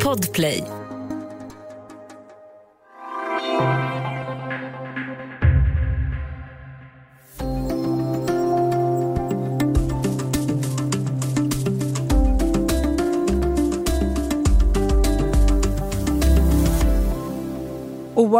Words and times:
Podplay. 0.00 0.79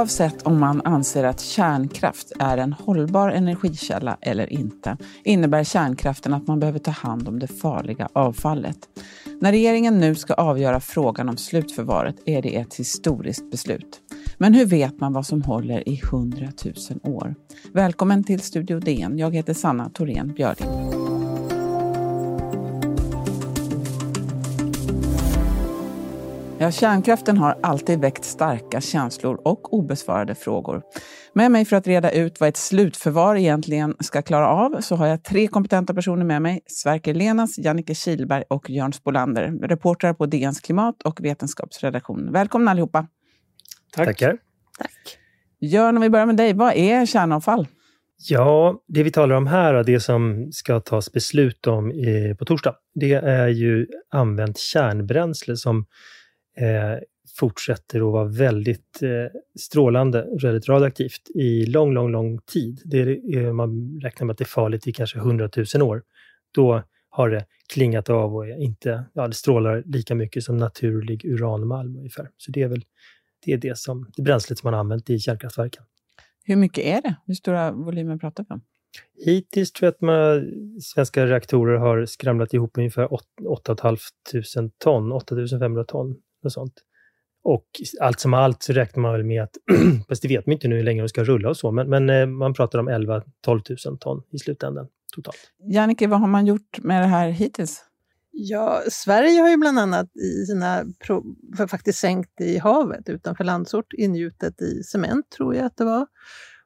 Oavsett 0.00 0.42
om 0.42 0.60
man 0.60 0.82
anser 0.84 1.24
att 1.24 1.40
kärnkraft 1.40 2.32
är 2.38 2.58
en 2.58 2.72
hållbar 2.72 3.30
energikälla 3.30 4.16
eller 4.20 4.52
inte 4.52 4.96
innebär 5.24 5.64
kärnkraften 5.64 6.34
att 6.34 6.46
man 6.46 6.60
behöver 6.60 6.78
ta 6.78 6.90
hand 6.90 7.28
om 7.28 7.38
det 7.38 7.46
farliga 7.46 8.08
avfallet. 8.12 8.78
När 9.40 9.52
regeringen 9.52 10.00
nu 10.00 10.14
ska 10.14 10.34
avgöra 10.34 10.80
frågan 10.80 11.28
om 11.28 11.36
slutförvaret 11.36 12.16
är 12.24 12.42
det 12.42 12.56
ett 12.56 12.74
historiskt 12.74 13.50
beslut. 13.50 14.00
Men 14.38 14.54
hur 14.54 14.66
vet 14.66 15.00
man 15.00 15.12
vad 15.12 15.26
som 15.26 15.42
håller 15.42 15.88
i 15.88 16.00
hundratusen 16.10 17.00
år? 17.02 17.34
Välkommen 17.72 18.24
till 18.24 18.40
Studio 18.40 18.80
DN. 18.80 19.18
Jag 19.18 19.34
heter 19.34 19.54
Sanna 19.54 19.90
Thorén 19.90 20.32
Björling. 20.32 20.99
Ja, 26.62 26.70
kärnkraften 26.70 27.36
har 27.36 27.58
alltid 27.62 28.00
väckt 28.00 28.24
starka 28.24 28.80
känslor 28.80 29.40
och 29.44 29.74
obesvarade 29.74 30.34
frågor. 30.34 30.82
Med 31.34 31.50
mig 31.50 31.64
för 31.64 31.76
att 31.76 31.86
reda 31.86 32.10
ut 32.10 32.40
vad 32.40 32.48
ett 32.48 32.56
slutförvar 32.56 33.36
egentligen 33.36 33.94
ska 34.00 34.22
klara 34.22 34.48
av 34.48 34.80
så 34.80 34.96
har 34.96 35.06
jag 35.06 35.24
tre 35.24 35.46
kompetenta 35.46 35.94
personer 35.94 36.24
med 36.24 36.42
mig. 36.42 36.60
Sverker 36.66 37.14
Lenas, 37.14 37.58
Jannike 37.58 37.94
Kilberg 37.94 38.44
och 38.48 38.70
Jörn 38.70 38.92
Spolander, 38.92 39.52
reportrar 39.62 40.12
på 40.12 40.26
DNs 40.26 40.60
klimat 40.60 41.02
och 41.02 41.24
vetenskapsredaktion. 41.24 42.32
Välkomna 42.32 42.70
allihopa! 42.70 43.06
Tack. 43.92 44.06
Tackar. 44.06 44.36
Tack. 44.78 45.18
Jörn, 45.60 45.96
om 45.96 46.02
vi 46.02 46.10
börjar 46.10 46.26
med 46.26 46.36
dig. 46.36 46.52
Vad 46.52 46.72
är 46.74 47.06
kärnavfall? 47.06 47.68
Ja, 48.28 48.82
det 48.88 49.02
vi 49.02 49.10
talar 49.10 49.36
om 49.36 49.46
här, 49.46 49.74
och 49.74 49.84
det 49.84 50.00
som 50.00 50.48
ska 50.52 50.80
tas 50.80 51.12
beslut 51.12 51.66
om 51.66 51.92
på 52.38 52.44
torsdag, 52.44 52.74
det 52.94 53.12
är 53.12 53.48
ju 53.48 53.86
använt 54.10 54.58
kärnbränsle 54.58 55.56
som 55.56 55.86
eh, 56.60 56.98
fortsätter 57.38 57.98
att 57.98 58.12
vara 58.12 58.24
väldigt 58.24 59.02
eh, 59.02 59.40
strålande, 59.58 60.28
väldigt 60.42 60.68
radioaktivt 60.68 61.30
i 61.34 61.66
lång, 61.66 61.92
lång, 61.92 62.10
lång 62.10 62.38
tid. 62.38 62.82
Det 62.84 62.98
är, 63.00 63.52
man 63.52 64.00
räknar 64.02 64.26
med 64.26 64.32
att 64.32 64.38
det 64.38 64.44
är 64.44 64.46
farligt 64.46 64.86
i 64.86 64.92
kanske 64.92 65.18
hundratusen 65.18 65.82
år. 65.82 66.02
Då 66.54 66.82
har 67.10 67.30
det 67.30 67.46
klingat 67.72 68.10
av 68.10 68.36
och 68.36 68.48
inte, 68.48 69.04
ja, 69.12 69.28
det 69.28 69.34
strålar 69.34 69.82
lika 69.86 70.14
mycket 70.14 70.44
som 70.44 70.56
naturlig 70.56 71.24
uranmalm 71.24 71.96
ungefär. 71.96 72.30
Så 72.36 72.50
det 72.50 72.62
är 72.62 72.68
väl 72.68 72.84
det, 73.44 73.52
är 73.52 73.58
det, 73.58 73.78
som, 73.78 74.10
det 74.16 74.22
bränslet 74.22 74.58
som 74.58 74.66
man 74.66 74.74
har 74.74 74.80
använt 74.80 75.10
i 75.10 75.18
kärnkraftverken. 75.18 75.84
Hur 76.44 76.56
mycket 76.56 76.84
är 76.84 77.02
det? 77.02 77.14
Hur 77.26 77.34
stora 77.34 77.72
volymer 77.72 78.16
pratar 78.16 78.46
vi 78.48 78.54
om? 78.54 78.60
Hittills 79.24 79.72
tror 79.72 79.86
jag 79.86 79.92
att 79.92 80.00
man, 80.00 80.50
svenska 80.80 81.26
reaktorer 81.26 81.78
har 81.78 82.06
skramlat 82.06 82.54
ihop 82.54 82.78
ungefär 82.78 83.08
8 83.48 83.76
500 83.76 84.70
ton, 84.78 85.12
8 85.12 85.36
500 85.60 85.84
ton 85.84 86.16
och 86.44 86.52
sånt. 86.52 86.74
Och 87.42 87.66
allt 88.00 88.20
som 88.20 88.34
allt 88.34 88.62
så 88.62 88.72
räknar 88.72 89.02
man 89.02 89.12
väl 89.12 89.24
med 89.24 89.42
att, 89.42 89.56
fast 90.08 90.22
det 90.22 90.28
vet 90.28 90.46
man 90.46 90.52
inte 90.52 90.68
nu 90.68 90.76
hur 90.76 90.82
länge 90.82 91.02
de 91.02 91.08
ska 91.08 91.24
rulla 91.24 91.48
och 91.48 91.56
så, 91.56 91.70
men, 91.70 91.90
men 91.90 92.10
eh, 92.10 92.26
man 92.26 92.54
pratar 92.54 92.78
om 92.78 92.88
11-12 92.88 93.22
000 93.86 93.98
ton 93.98 94.22
i 94.32 94.38
slutändan 94.38 94.88
totalt. 95.14 95.52
Jannike, 95.72 96.06
vad 96.06 96.20
har 96.20 96.28
man 96.28 96.46
gjort 96.46 96.78
med 96.78 97.02
det 97.02 97.06
här 97.06 97.28
hittills? 97.28 97.84
Ja, 98.32 98.82
Sverige 98.90 99.40
har 99.40 99.50
ju 99.50 99.56
bland 99.56 99.78
annat 99.78 100.16
i 100.16 100.46
sina 100.46 100.84
prov 101.06 101.24
faktiskt 101.68 101.98
sänkt 101.98 102.40
i 102.40 102.58
havet 102.58 103.08
utanför 103.08 103.44
landsort, 103.44 103.92
ingjutet 103.92 104.62
i 104.62 104.82
cement 104.82 105.30
tror 105.30 105.54
jag 105.54 105.64
att 105.64 105.76
det 105.76 105.84
var. 105.84 106.06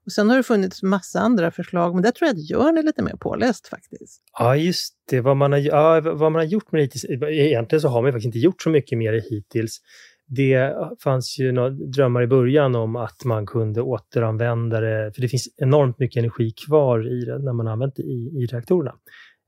Och 0.06 0.12
sen 0.12 0.30
har 0.30 0.36
det 0.36 0.42
funnits 0.42 0.83
massa 0.83 1.20
andra 1.20 1.50
förslag, 1.50 1.94
men 1.94 2.03
där 2.03 2.10
tror 2.10 2.28
jag 2.28 2.34
att 2.34 2.50
Jörn 2.50 2.78
är 2.78 2.82
lite 2.82 3.03
mer 3.03 3.16
påläst 3.20 3.69
faktiskt. 3.69 4.22
Ja, 4.38 4.56
just 4.56 4.94
det. 5.10 5.20
Vad 5.20 5.37
man 5.37 5.53
har, 5.53 5.59
ja, 5.59 6.00
vad 6.00 6.32
man 6.32 6.34
har 6.34 6.44
gjort 6.44 6.72
med 6.72 6.81
det 6.81 6.84
hittills. 6.84 7.04
Eh, 7.04 7.47
egentligen 7.47 7.81
så 7.81 7.88
har 7.88 8.03
man 8.03 8.12
faktiskt 8.12 8.26
inte 8.26 8.38
gjort 8.38 8.62
så 8.62 8.70
mycket 8.70 8.98
mer 8.98 9.12
hittills. 9.31 9.81
Det 10.26 10.72
fanns 11.03 11.38
ju 11.38 11.53
några 11.53 11.70
drömmar 11.70 12.22
i 12.22 12.26
början 12.26 12.75
om 12.75 12.97
att 12.97 13.25
man 13.25 13.47
kunde 13.47 13.82
återanvända 13.82 14.81
det, 14.81 15.12
för 15.15 15.22
det 15.22 15.28
finns 15.28 15.48
enormt 15.56 15.98
mycket 15.98 16.16
energi 16.16 16.53
kvar 16.66 17.12
i 17.12 17.25
det 17.25 17.38
när 17.38 17.53
man 17.53 17.66
har 17.66 17.72
använt 17.72 17.97
det 17.97 18.03
i, 18.03 18.42
i 18.42 18.47
reaktorerna. 18.47 18.94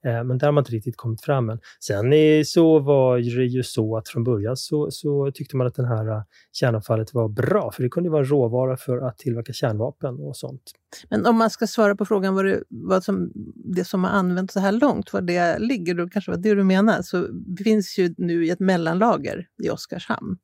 Eh, 0.06 0.24
men 0.24 0.38
där 0.38 0.46
har 0.46 0.52
man 0.52 0.62
inte 0.62 0.72
riktigt 0.72 0.96
kommit 0.96 1.22
fram 1.22 1.50
än. 1.50 1.58
Sen 1.80 2.12
så 2.44 2.78
var 2.78 3.16
det 3.18 3.46
ju 3.46 3.62
så 3.62 3.96
att 3.96 4.08
från 4.08 4.24
början 4.24 4.56
så, 4.56 4.90
så 4.90 5.30
tyckte 5.34 5.56
man 5.56 5.66
att 5.66 5.74
det 5.74 5.86
här 5.86 6.08
eh, 6.08 6.22
kärnavfallet 6.52 7.14
var 7.14 7.28
bra, 7.28 7.70
för 7.70 7.82
det 7.82 7.88
kunde 7.88 8.10
vara 8.10 8.20
en 8.20 8.30
råvara 8.30 8.76
för 8.76 8.98
att 8.98 9.18
tillverka 9.18 9.52
kärnvapen 9.52 10.14
och 10.14 10.36
sånt. 10.36 10.62
Men 11.10 11.26
om 11.26 11.36
man 11.36 11.50
ska 11.50 11.66
svara 11.66 11.96
på 11.96 12.04
frågan 12.04 12.34
vad, 12.34 12.44
det, 12.44 12.62
vad 12.68 13.04
som, 13.04 13.32
det 13.74 13.84
som 13.84 14.04
har 14.04 14.10
använts 14.10 14.54
så 14.54 14.60
här 14.60 14.72
långt, 14.72 15.12
var 15.12 15.20
det 15.20 15.58
ligger, 15.58 15.94
då 15.94 16.08
kanske 16.08 16.30
var 16.30 16.38
det 16.38 16.54
du 16.54 16.64
menar, 16.64 17.02
så 17.02 17.26
finns 17.64 17.98
ju 17.98 18.14
nu 18.18 18.46
i 18.46 18.50
ett 18.50 18.60
mellanlager 18.60 19.46
i 19.64 19.70
Oskarshamn 19.70 20.36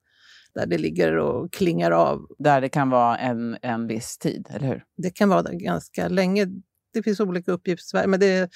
där 0.55 0.67
det 0.67 0.79
ligger 0.79 1.17
och 1.17 1.53
klingar 1.53 1.91
av. 1.91 2.27
Där 2.39 2.61
det 2.61 2.69
kan 2.69 2.91
vara 2.91 3.19
en, 3.19 3.57
en 3.63 3.87
viss 3.87 4.19
tid, 4.19 4.49
eller 4.51 4.69
hur? 4.69 4.85
Det 4.97 5.11
kan 5.11 5.29
vara 5.29 5.43
ganska 5.53 6.09
länge 6.09 6.47
det 6.93 7.03
finns 7.03 7.21
olika 7.21 7.53
uppgifter 7.53 8.07
men 8.07 8.21
det, 8.21 8.51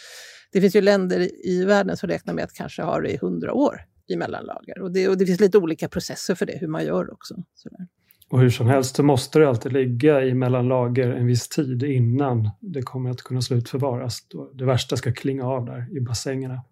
det 0.53 0.61
finns 0.61 0.77
ju 0.77 0.81
länder 0.81 1.47
i 1.47 1.65
världen 1.65 1.97
som 1.97 2.09
räknar 2.09 2.35
med 2.35 2.45
att 2.45 2.53
kanske 2.53 2.83
ha 2.83 3.01
det 3.01 3.11
i 3.11 3.17
hundra 3.17 3.53
år 3.53 3.81
i 4.09 4.17
mellanlager. 4.17 4.81
Och 4.81 4.93
det, 4.93 5.09
och 5.09 5.19
det 5.19 5.27
finns 5.27 5.41
lite 5.41 5.59
olika 5.59 5.89
processer 5.89 6.35
för 6.35 6.47
det, 6.47 6.59
hur 6.61 6.69
man 6.69 6.85
gör 6.85 7.13
också. 7.13 7.35
Sådär. 7.55 7.87
Och 8.29 8.41
hur 8.41 8.51
som 8.51 8.67
helst 8.67 8.97
så 8.97 9.03
måste 9.03 9.39
det 9.39 9.49
alltid 9.49 9.73
ligga 9.73 10.25
i 10.25 10.35
mellanlager 10.35 11.09
en 11.13 11.27
viss 11.27 11.49
tid 11.49 11.83
innan 11.83 12.51
det 12.61 12.83
kommer 12.83 13.11
att 13.11 13.23
kunna 13.23 13.43
slutförvaras. 13.43 14.19
Det 14.55 14.65
värsta 14.65 14.97
ska 14.97 15.13
klinga 15.13 15.45
av 15.45 15.65
där 15.67 15.97
i 15.97 16.01
bassängerna. 16.01 16.65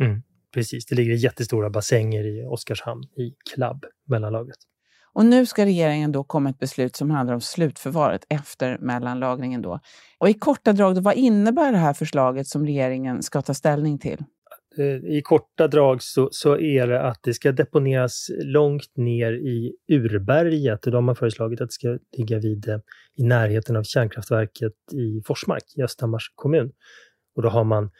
Mm, 0.00 0.22
precis, 0.54 0.86
det 0.86 0.94
ligger 0.94 1.14
jättestora 1.14 1.70
bassänger 1.70 2.26
i 2.26 2.44
Oskarshamn 2.44 3.02
i 3.02 3.34
klabb, 3.54 3.84
mellanlagret. 4.04 4.58
Och 5.16 5.26
nu 5.26 5.46
ska 5.46 5.64
regeringen 5.64 6.12
då 6.12 6.24
komma 6.24 6.50
ett 6.50 6.58
beslut 6.58 6.96
som 6.96 7.10
handlar 7.10 7.34
om 7.34 7.40
slutförvaret 7.40 8.26
efter 8.28 8.78
mellanlagringen. 8.78 9.62
Då. 9.62 9.80
Och 10.18 10.28
i 10.28 10.34
korta 10.34 10.72
drag, 10.72 10.94
då, 10.94 11.00
vad 11.00 11.14
innebär 11.14 11.72
det 11.72 11.78
här 11.78 11.92
förslaget 11.92 12.46
som 12.46 12.66
regeringen 12.66 13.22
ska 13.22 13.42
ta 13.42 13.54
ställning 13.54 13.98
till? 13.98 14.18
Eh, 14.78 15.16
I 15.16 15.22
korta 15.24 15.68
drag 15.68 16.02
så, 16.02 16.28
så 16.32 16.58
är 16.58 16.86
det 16.86 17.02
att 17.02 17.22
det 17.22 17.34
ska 17.34 17.52
deponeras 17.52 18.30
långt 18.38 18.96
ner 18.96 19.32
i 19.32 19.72
urberget 19.88 20.86
och 20.86 20.92
de 20.92 21.08
har 21.08 21.14
föreslagit 21.14 21.60
att 21.60 21.68
det 21.68 21.72
ska 21.72 21.98
ligga 22.18 22.38
vid, 22.38 22.68
eh, 22.68 22.78
i 23.16 23.22
närheten 23.22 23.76
av 23.76 23.82
kärnkraftverket 23.82 24.74
i 24.92 25.22
Forsmark 25.26 25.64
i 25.76 25.82
Östhammars 25.82 26.32
kommun. 26.34 26.72
Och 27.36 27.42
då 27.42 27.48
har 27.48 27.64
man 27.64 27.90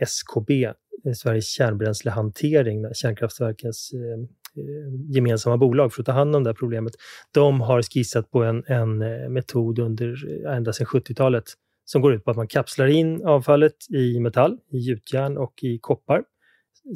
SKB, 0.00 0.64
eh, 0.64 1.12
Sveriges 1.16 1.48
kärnbränslehantering, 1.48 2.94
kärnkraftverkens 2.94 3.92
Eh, 3.94 4.45
Eh, 4.56 5.14
gemensamma 5.14 5.56
bolag 5.56 5.92
för 5.92 6.02
att 6.02 6.06
ta 6.06 6.12
hand 6.12 6.36
om 6.36 6.44
det 6.44 6.50
här 6.50 6.54
problemet. 6.54 6.92
De 7.34 7.60
har 7.60 7.82
skissat 7.82 8.30
på 8.30 8.44
en, 8.44 8.64
en 8.66 9.02
eh, 9.02 9.28
metod 9.28 9.78
under, 9.78 10.44
eh, 10.46 10.56
ända 10.56 10.72
sedan 10.72 10.86
70-talet 10.86 11.44
som 11.84 12.02
går 12.02 12.14
ut 12.14 12.24
på 12.24 12.30
att 12.30 12.36
man 12.36 12.48
kapslar 12.48 12.86
in 12.86 13.26
avfallet 13.26 13.76
i 13.90 14.20
metall, 14.20 14.58
i 14.72 14.78
gjutjärn 14.78 15.36
och 15.36 15.54
i 15.62 15.78
koppar. 15.78 16.22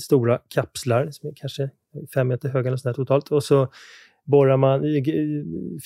Stora 0.00 0.38
kapslar 0.54 1.10
som 1.10 1.28
är 1.28 1.32
kanske 1.36 1.70
fem 2.14 2.28
meter 2.28 2.48
höga 2.48 2.68
eller 2.68 2.76
sådär 2.76 2.94
totalt. 2.94 3.28
Och 3.28 3.44
så 3.44 3.68
borrar 4.24 4.56
man, 4.56 4.82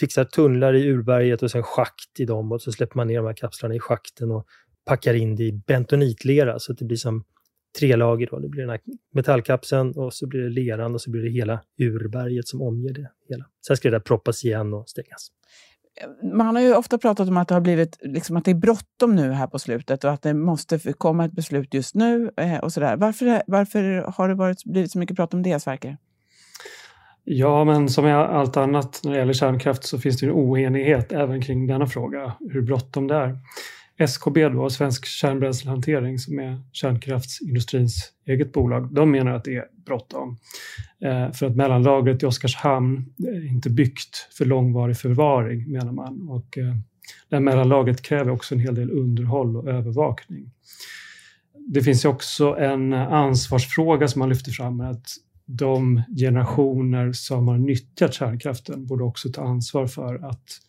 fixar 0.01 0.25
tunnlar 0.25 0.75
i 0.75 0.89
urberget 0.89 1.43
och 1.43 1.51
sen 1.51 1.63
schakt 1.63 2.21
i 2.21 2.25
dem 2.25 2.53
och 2.53 2.63
så 2.63 2.73
släpper 2.73 2.97
man 2.97 3.07
ner 3.07 3.17
de 3.17 3.27
här 3.27 3.35
kapslarna 3.35 3.75
i 3.75 3.81
schakten 3.81 4.31
och 4.31 4.47
packar 4.87 5.15
in 5.15 5.37
det 5.37 5.45
i 5.45 5.53
bentonitlera 5.53 6.59
så 6.59 6.73
att 6.73 6.79
det 6.79 6.85
blir 6.85 6.97
som 6.97 7.25
tre 7.79 7.97
lager. 7.97 8.29
Då. 8.31 8.39
Det 8.39 8.49
blir 8.49 8.63
den 8.63 8.71
här 8.71 8.81
metallkapseln 9.15 9.93
och 9.97 10.15
så 10.15 10.27
blir 10.27 10.41
det 10.41 10.51
leran 10.51 10.95
och 10.95 11.01
så 11.01 11.11
blir 11.11 11.23
det 11.23 11.31
hela 11.31 11.61
urberget 11.79 12.49
som 12.49 12.63
omger 12.63 12.93
det 12.93 13.11
hela. 13.29 13.45
Sen 13.67 13.77
ska 13.77 13.91
det 13.91 13.95
där 13.95 14.01
proppas 14.01 14.45
igen 14.45 14.75
och 14.75 14.89
stängas. 14.89 15.31
Man 16.37 16.57
har 16.57 16.63
ju 16.63 16.75
ofta 16.75 16.99
pratat 16.99 17.29
om 17.29 17.37
att 17.37 17.49
det 17.49 17.55
har 17.55 17.61
blivit 17.61 17.99
liksom 18.03 18.37
att 18.37 18.45
det 18.45 18.51
är 18.51 18.55
bråttom 18.55 19.17
nu 19.17 19.33
här 19.33 19.47
på 19.47 19.59
slutet 19.59 20.05
och 20.05 20.11
att 20.11 20.23
det 20.23 20.35
måste 20.35 20.79
komma 20.93 21.25
ett 21.25 21.33
beslut 21.33 21.75
just 21.75 21.95
nu 21.95 22.31
eh, 22.37 22.59
och 22.59 22.73
sådär. 22.73 22.97
Varför, 22.97 23.43
varför 23.47 24.13
har 24.17 24.29
det 24.29 24.35
varit, 24.35 24.65
blivit 24.65 24.91
så 24.91 24.99
mycket 24.99 25.17
prat 25.17 25.35
om 25.35 25.43
det, 25.43 25.61
Sverker? 25.61 25.97
Ja, 27.25 27.65
men 27.65 27.89
som 27.89 28.07
i 28.07 28.13
allt 28.13 28.57
annat 28.57 29.01
när 29.05 29.13
det 29.13 29.19
gäller 29.19 29.33
kärnkraft 29.33 29.85
så 29.85 29.99
finns 29.99 30.21
det 30.21 30.27
en 30.27 30.33
oenighet 30.33 31.13
även 31.13 31.43
kring 31.43 31.67
denna 31.67 31.87
fråga, 31.87 32.33
hur 32.41 32.63
bråttom 32.63 33.07
det 33.07 33.15
är. 33.15 33.39
SKB, 33.99 34.49
då, 34.49 34.71
Svensk 34.71 35.07
kärnbränslehantering, 35.07 36.19
som 36.19 36.39
är 36.39 36.61
kärnkraftsindustrins 36.73 38.13
eget 38.27 38.53
bolag, 38.53 38.95
de 38.95 39.11
menar 39.11 39.33
att 39.33 39.45
det 39.45 39.57
är 39.57 39.67
bråttom. 39.87 40.37
Eh, 41.05 41.33
för 41.33 41.47
att 41.47 41.57
mellanlagret 41.57 42.23
i 42.23 42.27
Oskarshamn 42.27 43.15
är 43.19 43.47
inte 43.47 43.71
byggt 43.71 44.29
för 44.39 44.45
långvarig 44.45 44.97
förvaring, 44.97 45.73
menar 45.73 45.93
man. 45.93 46.29
Och 46.29 46.59
eh, 46.59 46.75
det 47.29 47.37
här 47.37 47.41
mellanlagret 47.41 48.03
kräver 48.03 48.31
också 48.31 48.55
en 48.55 48.61
hel 48.61 48.75
del 48.75 48.91
underhåll 48.91 49.57
och 49.57 49.69
övervakning. 49.69 50.51
Det 51.67 51.83
finns 51.83 52.05
ju 52.05 52.09
också 52.09 52.57
en 52.57 52.93
ansvarsfråga 52.93 54.09
som 54.09 54.19
man 54.19 54.29
lyfter 54.29 54.53
fram, 54.53 54.81
att 54.81 55.07
de 55.47 56.03
generationer 56.17 57.13
som 57.13 57.49
har 57.49 57.59
nyttjat 57.59 58.15
kärnkraften 58.15 58.87
borde 58.87 59.05
också 59.05 59.29
ta 59.29 59.43
ansvar 59.43 59.87
för 59.87 60.15
att 60.15 60.61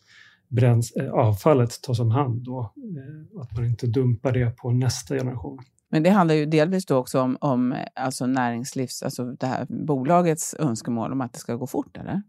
bränns, 0.48 0.92
eh, 0.92 1.10
avfallet 1.10 1.82
tas 1.82 2.00
om 2.00 2.10
hand 2.10 2.44
då. 2.44 2.60
Eh, 2.60 3.40
att 3.42 3.56
man 3.56 3.66
inte 3.66 3.86
dumpar 3.86 4.32
det 4.32 4.56
på 4.56 4.70
nästa 4.70 5.14
generation. 5.14 5.58
Men 5.90 6.02
det 6.02 6.10
handlar 6.10 6.34
ju 6.34 6.46
delvis 6.46 6.86
då 6.86 6.96
också 6.96 7.20
om, 7.20 7.36
om 7.40 7.74
alltså 7.94 8.26
näringslivs, 8.26 9.02
alltså 9.02 9.24
det 9.24 9.46
här 9.46 9.66
bolagets 9.68 10.54
önskemål 10.58 11.12
om 11.12 11.20
att 11.20 11.32
det 11.32 11.38
ska 11.38 11.54
gå 11.54 11.66
fort, 11.66 11.96
eller? 11.96 12.22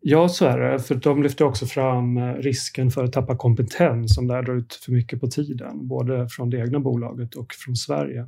Ja, 0.00 0.28
så 0.28 0.44
är 0.44 0.58
det. 0.58 0.78
För 0.78 0.94
de 0.94 1.22
lyfter 1.22 1.44
också 1.44 1.66
fram 1.66 2.16
eh, 2.16 2.34
risken 2.34 2.90
för 2.90 3.04
att 3.04 3.12
tappa 3.12 3.36
kompetens 3.36 4.18
om 4.18 4.26
det 4.26 4.34
här 4.34 4.42
drar 4.42 4.54
ut 4.54 4.74
för 4.74 4.92
mycket 4.92 5.20
på 5.20 5.26
tiden, 5.26 5.88
både 5.88 6.28
från 6.28 6.50
det 6.50 6.58
egna 6.58 6.80
bolaget 6.80 7.34
och 7.34 7.52
från 7.54 7.76
Sverige. 7.76 8.26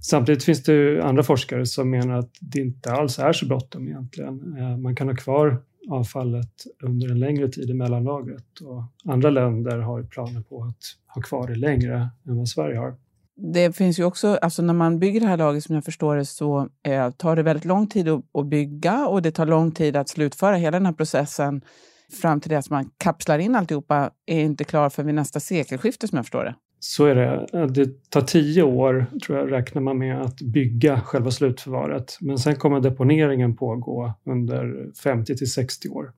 Samtidigt 0.00 0.44
finns 0.44 0.62
det 0.62 1.02
andra 1.02 1.22
forskare 1.22 1.66
som 1.66 1.90
menar 1.90 2.18
att 2.18 2.30
det 2.40 2.60
inte 2.60 2.92
alls 2.92 3.18
är 3.18 3.32
så 3.32 3.46
bråttom 3.46 3.88
egentligen. 3.88 4.56
Man 4.82 4.96
kan 4.96 5.08
ha 5.08 5.16
kvar 5.16 5.62
avfallet 5.90 6.66
under 6.82 7.10
en 7.10 7.20
längre 7.20 7.48
tid 7.48 7.70
i 7.70 7.74
mellanlagret 7.74 8.60
och 8.60 9.12
andra 9.12 9.30
länder 9.30 9.78
har 9.78 10.02
planer 10.02 10.40
på 10.40 10.62
att 10.62 11.14
ha 11.14 11.22
kvar 11.22 11.48
det 11.48 11.54
längre 11.54 12.08
än 12.26 12.36
vad 12.36 12.48
Sverige 12.48 12.78
har. 12.78 12.96
Det 13.40 13.76
finns 13.76 13.98
ju 13.98 14.04
också, 14.04 14.28
alltså 14.42 14.62
när 14.62 14.74
man 14.74 14.98
bygger 14.98 15.20
det 15.20 15.26
här 15.26 15.36
lagret 15.36 15.64
som 15.64 15.74
jag 15.74 15.84
förstår 15.84 16.16
det 16.16 16.24
så 16.24 16.68
eh, 16.82 17.10
tar 17.10 17.36
det 17.36 17.42
väldigt 17.42 17.64
lång 17.64 17.86
tid 17.86 18.08
att, 18.08 18.24
att, 18.34 18.46
bygga 18.46 19.06
och 19.06 19.22
det 19.22 19.30
tar 19.30 19.46
lång 19.46 19.72
tid 19.72 19.96
att 19.96 20.08
slutföra 20.08 20.56
hela 20.56 20.78
den 20.78 20.86
här 20.86 20.92
processen 20.92 21.62
fram 22.20 22.40
till 22.40 22.50
det 22.50 22.58
att 22.58 22.70
man 22.70 22.90
kapslar 22.96 23.38
in 23.38 23.54
alltihopa 23.54 24.10
är 24.26 24.40
inte 24.40 24.64
klar 24.64 24.90
för 24.90 25.02
vid 25.02 25.14
nästa 25.14 25.40
sekelskifte 25.40 26.08
som 26.08 26.16
jag 26.16 26.24
förstår 26.24 26.44
det. 26.44 26.54
Så 26.80 27.04
är 27.04 27.14
det. 27.14 27.46
Eh, 27.52 27.66
det 27.66 28.10
tar 28.10 28.20
tio 28.20 28.62
år, 28.62 29.06
tror 29.26 29.38
jag, 29.38 29.52
räknar 29.52 29.82
man 29.82 29.98
med 29.98 30.22
att 30.22 30.40
bygga 30.40 31.00
själva 31.00 31.30
slutförvaret. 31.30 32.18
Men 32.20 32.38
sen 32.38 32.56
kommer 32.56 32.80
deponeringen 32.80 33.56
pågå 33.56 34.12
under 34.24 34.90
50 35.02 35.36
till 35.36 35.52
60 35.52 35.88
år. 35.88 36.12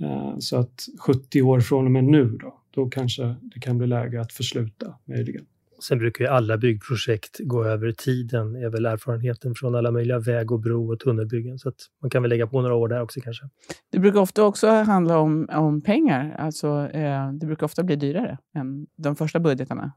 Eh, 0.00 0.38
så 0.38 0.56
att 0.56 0.86
70 0.98 1.42
år 1.42 1.60
från 1.60 1.84
och 1.84 1.90
med 1.90 2.04
nu 2.04 2.24
då, 2.24 2.58
då 2.70 2.90
kanske 2.90 3.34
det 3.42 3.60
kan 3.60 3.78
bli 3.78 3.86
läge 3.86 4.20
att 4.20 4.32
försluta 4.32 4.94
möjligen. 5.04 5.44
Sen 5.82 5.98
brukar 5.98 6.24
ju 6.24 6.30
alla 6.30 6.58
byggprojekt 6.58 7.40
gå 7.40 7.64
över 7.64 7.92
tiden, 7.92 8.56
är 8.56 8.70
väl 8.70 8.86
erfarenheten 8.86 9.54
från 9.54 9.74
alla 9.74 9.90
möjliga 9.90 10.18
väg 10.18 10.52
och 10.52 10.60
bro 10.60 10.92
och 10.92 11.00
tunnelbyggen. 11.00 11.58
Så 11.58 11.68
att 11.68 11.76
man 12.02 12.10
kan 12.10 12.22
väl 12.22 12.28
lägga 12.28 12.46
på 12.46 12.60
några 12.60 12.74
år 12.74 12.88
där 12.88 13.02
också 13.02 13.20
kanske. 13.20 13.44
Det 13.92 13.98
brukar 13.98 14.20
ofta 14.20 14.44
också 14.44 14.68
handla 14.68 15.18
om, 15.18 15.48
om 15.52 15.82
pengar. 15.82 16.36
Alltså, 16.38 16.88
eh, 16.92 17.32
det 17.32 17.46
brukar 17.46 17.66
ofta 17.66 17.82
bli 17.82 17.96
dyrare 17.96 18.38
än 18.54 18.86
de 18.96 19.16
första 19.16 19.40
budgetarna. 19.40 19.92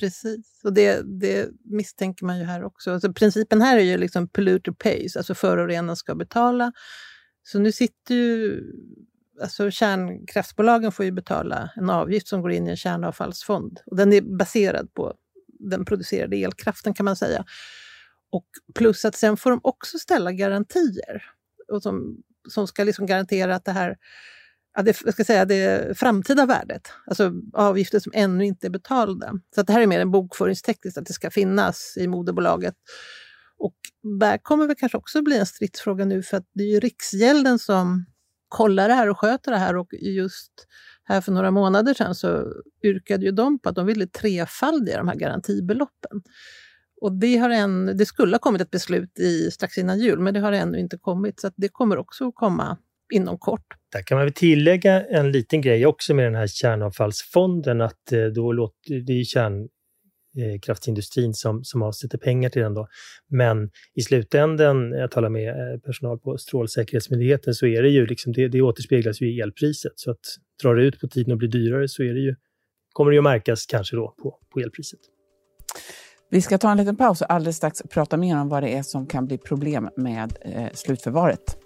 Precis, 0.00 0.60
och 0.64 0.72
det, 0.72 1.20
det 1.20 1.48
misstänker 1.64 2.26
man 2.26 2.38
ju 2.38 2.44
här 2.44 2.64
också. 2.64 2.92
Alltså, 2.92 3.12
principen 3.12 3.60
här 3.60 3.76
är 3.76 3.82
ju 3.82 3.96
liksom 3.96 4.28
polluter 4.28 4.72
pays, 4.72 5.16
alltså 5.16 5.34
förorenaren 5.34 5.96
ska 5.96 6.14
betala. 6.14 6.72
Så 7.42 7.58
nu 7.58 7.72
sitter 7.72 8.14
ju 8.14 8.62
alltså 9.42 9.70
kärnkraftsbolagen 9.70 10.92
får 10.92 11.04
ju 11.04 11.12
betala 11.12 11.70
en 11.76 11.90
avgift 11.90 12.28
som 12.28 12.42
går 12.42 12.52
in 12.52 12.66
i 12.66 12.70
en 12.70 12.76
kärnavfallsfond. 12.76 13.80
Och 13.86 13.96
den 13.96 14.12
är 14.12 14.20
baserad 14.20 14.94
på 14.94 15.14
den 15.58 15.84
producerade 15.84 16.36
elkraften 16.36 16.94
kan 16.94 17.04
man 17.04 17.16
säga. 17.16 17.44
Och 18.32 18.46
plus 18.74 19.04
att 19.04 19.16
sen 19.16 19.36
får 19.36 19.50
de 19.50 19.60
också 19.62 19.98
ställa 19.98 20.32
garantier 20.32 21.22
och 21.72 21.82
som, 21.82 22.16
som 22.48 22.66
ska 22.66 22.84
liksom 22.84 23.06
garantera 23.06 23.54
att 23.54 23.64
det 23.64 23.72
här 23.72 23.96
ja, 24.74 24.82
det, 24.82 25.00
jag 25.04 25.14
ska 25.14 25.24
säga, 25.24 25.44
det 25.44 25.98
framtida 25.98 26.46
värdet, 26.46 26.92
alltså 27.06 27.32
avgifter 27.52 27.98
som 27.98 28.12
ännu 28.14 28.44
inte 28.44 28.66
är 28.66 28.70
betalda. 28.70 29.32
Så 29.54 29.60
att 29.60 29.66
det 29.66 29.72
här 29.72 29.80
är 29.80 29.86
mer 29.86 30.00
en 30.00 30.10
bokföringstekniskt, 30.10 30.98
att 30.98 31.06
det 31.06 31.12
ska 31.12 31.30
finnas 31.30 31.94
i 31.96 32.08
moderbolaget. 32.08 32.74
Och 33.58 33.74
där 34.20 34.38
kommer 34.38 34.68
det 34.68 34.74
kanske 34.74 34.98
också 34.98 35.22
bli 35.22 35.38
en 35.38 35.46
stridsfråga 35.46 36.04
nu 36.04 36.22
för 36.22 36.36
att 36.36 36.46
det 36.54 36.62
är 36.62 36.68
ju 36.68 36.80
Riksgälden 36.80 37.58
som 37.58 38.06
kollar 38.48 38.88
det 38.88 38.94
här 38.94 39.10
och 39.10 39.18
sköter 39.18 39.50
det 39.50 39.58
här 39.58 39.76
och 39.76 39.88
just 39.92 40.52
här 41.04 41.20
för 41.20 41.32
några 41.32 41.50
månader 41.50 41.94
sedan 41.94 42.14
så 42.14 42.52
yrkade 42.84 43.24
ju 43.24 43.32
de 43.32 43.58
på 43.58 43.68
att 43.68 43.74
de 43.74 43.86
ville 43.86 44.06
trefaldiga 44.06 44.98
de 44.98 45.08
här 45.08 45.16
garantibeloppen. 45.16 46.22
Och 47.00 47.12
det, 47.12 47.36
har 47.36 47.50
än, 47.50 47.96
det 47.96 48.06
skulle 48.06 48.34
ha 48.34 48.38
kommit 48.38 48.60
ett 48.60 48.70
beslut 48.70 49.18
i, 49.18 49.50
strax 49.50 49.78
innan 49.78 49.98
jul, 49.98 50.18
men 50.18 50.34
det 50.34 50.40
har 50.40 50.52
ännu 50.52 50.78
inte 50.78 50.98
kommit. 50.98 51.40
Så 51.40 51.50
det 51.56 51.68
kommer 51.68 51.96
också 51.96 52.28
att 52.28 52.34
komma 52.34 52.78
inom 53.12 53.38
kort. 53.38 53.66
Där 53.92 54.02
kan 54.02 54.16
man 54.16 54.24
väl 54.24 54.32
tillägga 54.32 55.06
en 55.06 55.32
liten 55.32 55.60
grej 55.60 55.86
också 55.86 56.14
med 56.14 56.24
den 56.24 56.34
här 56.34 56.46
kärnavfallsfonden, 56.46 57.80
att 57.80 58.12
eh, 58.12 58.24
då 58.24 58.52
låter 58.52 59.06
det 59.06 59.20
är 59.20 59.24
kärn, 59.24 59.68
eh, 60.38 60.60
kraftindustrin 60.60 61.34
som, 61.34 61.64
som 61.64 61.82
avsätter 61.82 62.18
pengar 62.18 62.50
till 62.50 62.62
den. 62.62 62.74
Då. 62.74 62.88
Men 63.30 63.70
i 63.94 64.02
slutändan, 64.02 64.92
jag 64.92 65.10
talar 65.10 65.28
med 65.28 65.48
eh, 65.48 65.80
personal 65.80 66.18
på 66.18 66.38
Strålsäkerhetsmyndigheten, 66.38 67.54
så 67.54 67.66
är 67.66 67.82
det 67.82 67.88
ju 67.88 68.06
liksom, 68.06 68.32
det, 68.32 68.48
det 68.48 68.62
återspeglas 68.62 69.20
ju 69.20 69.36
i 69.36 69.40
elpriset. 69.40 69.92
Så 69.96 70.10
att 70.10 70.20
drar 70.62 70.74
det 70.74 70.82
ut 70.82 71.00
på 71.00 71.08
tiden 71.08 71.32
och 71.32 71.38
blir 71.38 71.48
dyrare 71.48 71.88
så 71.88 72.02
är 72.02 72.14
det 72.14 72.20
ju, 72.20 72.34
kommer 72.92 73.10
det 73.10 73.14
ju 73.14 73.18
att 73.18 73.24
märkas 73.24 73.66
kanske 73.66 73.96
då 73.96 74.14
på, 74.22 74.38
på 74.52 74.60
elpriset. 74.60 75.00
Vi 76.30 76.42
ska 76.42 76.58
ta 76.58 76.70
en 76.70 76.76
liten 76.76 76.96
paus 76.96 77.20
och 77.20 77.32
alldeles 77.32 77.56
strax 77.56 77.82
prata 77.90 78.16
mer 78.16 78.40
om 78.40 78.48
vad 78.48 78.62
det 78.62 78.68
är 78.68 78.82
som 78.82 79.06
kan 79.06 79.26
bli 79.26 79.38
problem 79.38 79.88
med 79.96 80.32
eh, 80.40 80.72
slutförvaret. 80.72 81.63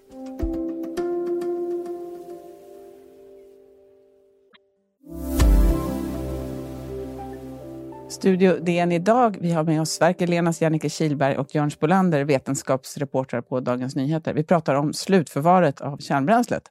Studio 8.09 8.59
DN 8.59 8.91
idag. 8.91 9.37
Vi 9.41 9.51
har 9.51 9.63
med 9.63 9.81
oss 9.81 9.91
Sverker-Lenas 9.91 10.61
Jannike 10.61 10.89
Kilberg 10.89 11.37
och 11.37 11.55
Jörn 11.55 11.71
Spolander, 11.71 12.23
vetenskapsreportrar 12.23 13.41
på 13.41 13.59
Dagens 13.59 13.95
Nyheter. 13.95 14.33
Vi 14.33 14.43
pratar 14.43 14.75
om 14.75 14.93
slutförvaret 14.93 15.81
av 15.81 15.97
kärnbränslet. 15.97 16.63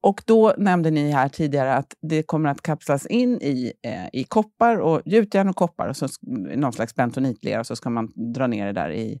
Och 0.00 0.22
då 0.26 0.54
nämnde 0.58 0.90
ni 0.90 1.10
här 1.10 1.28
tidigare 1.28 1.74
att 1.74 1.94
det 2.02 2.22
kommer 2.22 2.50
att 2.50 2.62
kapslas 2.62 3.06
in 3.06 3.42
i, 3.42 3.72
eh, 3.82 4.20
i 4.20 4.24
koppar 4.24 4.76
och 4.76 5.02
gjutjärn 5.04 5.48
och 5.48 5.56
koppar 5.56 5.88
och 5.88 5.96
så 5.96 6.08
någon 6.56 6.72
slags 6.72 6.94
bentonitlera 6.94 7.60
och 7.60 7.66
så 7.66 7.76
ska 7.76 7.90
man 7.90 8.12
dra 8.34 8.46
ner 8.46 8.66
det 8.66 8.72
där 8.72 8.90
i, 8.90 9.20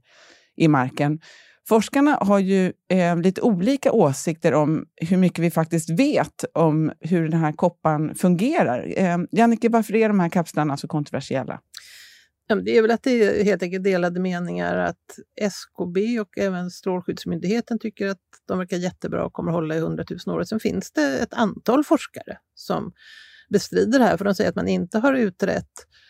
i 0.56 0.68
marken. 0.68 1.20
Forskarna 1.68 2.18
har 2.20 2.38
ju 2.38 2.72
eh, 2.88 3.16
lite 3.16 3.40
olika 3.40 3.92
åsikter 3.92 4.54
om 4.54 4.86
hur 4.96 5.16
mycket 5.16 5.44
vi 5.44 5.50
faktiskt 5.50 5.90
vet 5.90 6.44
om 6.54 6.92
hur 7.00 7.28
den 7.28 7.40
här 7.40 7.52
koppan 7.52 8.14
fungerar. 8.14 8.92
Eh, 8.96 9.18
Jannike, 9.30 9.68
varför 9.68 9.94
är 9.94 10.08
de 10.08 10.20
här 10.20 10.28
kapslarna 10.28 10.76
så 10.76 10.88
kontroversiella? 10.88 11.60
Det 12.64 12.76
är 12.76 12.82
väl 12.82 12.90
att 12.90 13.02
det 13.02 13.10
är 13.10 13.44
helt 13.44 13.62
enkelt 13.62 13.84
delade 13.84 14.20
meningar 14.20 14.76
att 14.76 15.18
SKB 15.40 16.20
och 16.20 16.38
även 16.38 16.70
Strålskyddsmyndigheten 16.70 17.78
tycker 17.78 18.08
att 18.08 18.18
de 18.48 18.58
verkar 18.58 18.76
jättebra 18.76 19.24
och 19.24 19.32
kommer 19.32 19.52
hålla 19.52 19.76
i 19.76 19.80
hundratusen 19.80 20.32
år. 20.32 20.44
Sen 20.44 20.60
finns 20.60 20.92
det 20.92 21.18
ett 21.18 21.34
antal 21.34 21.84
forskare 21.84 22.38
som 22.54 22.92
bestrider 23.48 23.98
det 23.98 24.04
här, 24.04 24.16
för 24.16 24.24
de 24.24 24.34
säger 24.34 24.50
att 24.50 24.56
man 24.56 24.68
inte 24.68 24.98
har 24.98 25.14
utrett 25.14 25.72
Eh, 25.76 26.03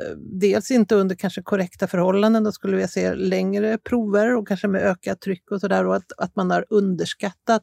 Eh, 0.00 0.16
dels 0.16 0.70
inte 0.70 0.94
under 0.94 1.14
kanske 1.14 1.42
korrekta 1.42 1.86
förhållanden, 1.86 2.44
då 2.44 2.52
skulle 2.52 2.76
vi 2.76 2.88
se 2.88 3.14
längre 3.14 3.78
prover 3.78 4.36
och 4.36 4.48
kanske 4.48 4.68
med 4.68 4.82
ökat 4.82 5.20
tryck 5.20 5.50
och 5.50 5.60
sådär 5.60 5.86
och 5.86 5.96
att, 5.96 6.12
att 6.18 6.36
man 6.36 6.50
har 6.50 6.64
underskattat 6.70 7.62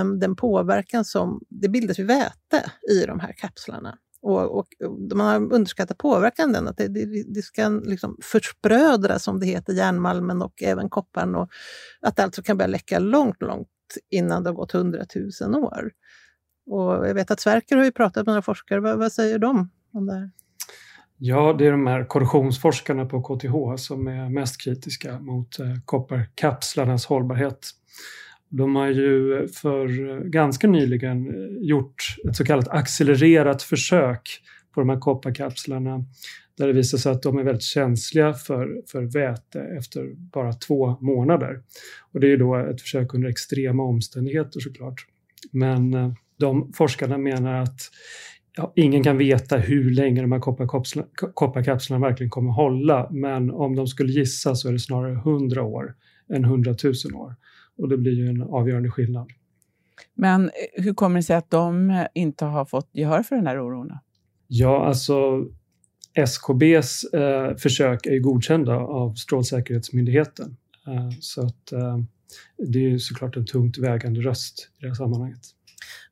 um, 0.00 0.18
den 0.18 0.36
påverkan 0.36 1.04
som, 1.04 1.40
det 1.48 1.68
bildas 1.68 1.98
ju 1.98 2.04
väte 2.04 2.72
i 2.90 3.06
de 3.06 3.20
här 3.20 3.32
kapslarna. 3.32 3.98
Och, 4.22 4.58
och, 4.58 4.66
man 5.14 5.26
har 5.26 5.54
underskattat 5.54 5.98
påverkan 5.98 6.52
den, 6.52 6.68
att 6.68 6.76
det, 6.76 6.88
det, 6.88 7.34
det 7.34 7.42
ska 7.42 7.68
liksom 7.68 8.18
försprödra, 8.22 9.18
som 9.18 9.40
det 9.40 9.46
heter, 9.46 9.72
järnmalmen 9.72 10.42
och 10.42 10.62
även 10.62 10.88
kopparn. 10.88 11.34
Och 11.34 11.48
att 12.00 12.16
det 12.16 12.24
alltså 12.24 12.42
kan 12.42 12.56
börja 12.56 12.68
läcka 12.68 12.98
långt, 12.98 13.42
långt 13.42 13.68
innan 14.10 14.42
det 14.42 14.50
har 14.50 14.54
gått 14.54 14.72
hundratusen 14.72 15.54
år. 15.54 15.92
Och 16.66 17.08
jag 17.08 17.14
vet 17.14 17.30
att 17.30 17.40
Sverker 17.40 17.76
har 17.76 17.84
ju 17.84 17.92
pratat 17.92 18.26
med 18.26 18.32
några 18.32 18.42
forskare, 18.42 18.80
vad, 18.80 18.98
vad 18.98 19.12
säger 19.12 19.38
de 19.38 19.70
om 19.92 20.06
det 20.06 20.12
här? 20.12 20.30
Ja, 21.18 21.52
det 21.58 21.66
är 21.66 21.70
de 21.70 21.86
här 21.86 22.04
korrosionsforskarna 22.04 23.06
på 23.06 23.22
KTH 23.22 23.76
som 23.76 24.06
är 24.06 24.28
mest 24.28 24.60
kritiska 24.60 25.18
mot 25.18 25.58
eh, 25.58 25.74
kopparkapslarnas 25.84 27.06
hållbarhet. 27.06 27.70
De 28.48 28.76
har 28.76 28.86
ju 28.86 29.48
för 29.48 30.10
eh, 30.10 30.20
ganska 30.20 30.66
nyligen 30.66 31.28
eh, 31.28 31.68
gjort 31.68 32.16
ett 32.28 32.36
så 32.36 32.44
kallat 32.44 32.68
accelererat 32.68 33.62
försök 33.62 34.40
på 34.74 34.80
de 34.80 34.88
här 34.88 34.98
kopparkapslarna 34.98 36.04
där 36.58 36.66
det 36.66 36.72
visar 36.72 36.98
sig 36.98 37.12
att 37.12 37.22
de 37.22 37.38
är 37.38 37.44
väldigt 37.44 37.62
känsliga 37.62 38.32
för, 38.32 38.82
för 38.86 39.02
väte 39.02 39.60
efter 39.60 40.14
bara 40.16 40.52
två 40.52 40.96
månader. 41.00 41.62
Och 42.12 42.20
det 42.20 42.32
är 42.32 42.36
då 42.36 42.56
ett 42.56 42.80
försök 42.80 43.14
under 43.14 43.28
extrema 43.28 43.82
omständigheter 43.82 44.60
såklart. 44.60 45.06
Men 45.50 46.14
de 46.38 46.72
forskarna 46.72 47.18
menar 47.18 47.54
att 47.54 47.80
ja, 48.56 48.72
ingen 48.76 49.02
kan 49.02 49.18
veta 49.18 49.56
hur 49.56 49.90
länge 49.90 50.20
de 50.20 50.32
här 50.32 50.40
kopparkapslarna, 50.40 51.08
kopparkapslarna 51.14 52.06
verkligen 52.06 52.30
kommer 52.30 52.50
hålla, 52.50 53.08
men 53.10 53.50
om 53.50 53.76
de 53.76 53.86
skulle 53.86 54.12
gissa 54.12 54.54
så 54.54 54.68
är 54.68 54.72
det 54.72 54.78
snarare 54.78 55.12
100 55.12 55.62
år 55.62 55.94
än 56.28 56.44
100 56.44 56.74
000 56.84 56.94
år. 57.14 57.36
Och 57.78 57.88
det 57.88 57.96
blir 57.96 58.12
ju 58.12 58.28
en 58.28 58.42
avgörande 58.42 58.90
skillnad. 58.90 59.30
Men 60.14 60.44
eh, 60.44 60.84
hur 60.84 60.94
kommer 60.94 61.16
det 61.16 61.22
sig 61.22 61.36
att 61.36 61.50
de 61.50 62.06
inte 62.14 62.44
har 62.44 62.64
fått 62.64 62.88
gehör 62.92 63.22
för 63.22 63.36
den 63.36 63.46
här 63.46 63.66
oron? 63.66 63.92
Ja, 64.46 64.86
alltså 64.86 65.44
SKBs 66.14 67.04
eh, 67.04 67.56
försök 67.56 68.06
är 68.06 68.18
godkända 68.18 68.76
av 68.76 69.14
Strålsäkerhetsmyndigheten. 69.14 70.56
Så 71.20 71.46
att 71.46 71.72
det 72.58 72.90
är 72.90 72.98
såklart 72.98 73.36
en 73.36 73.46
tungt 73.46 73.78
vägande 73.78 74.20
röst 74.20 74.68
i 74.78 74.82
det 74.82 74.88
här 74.88 74.94
sammanhanget. 74.94 75.40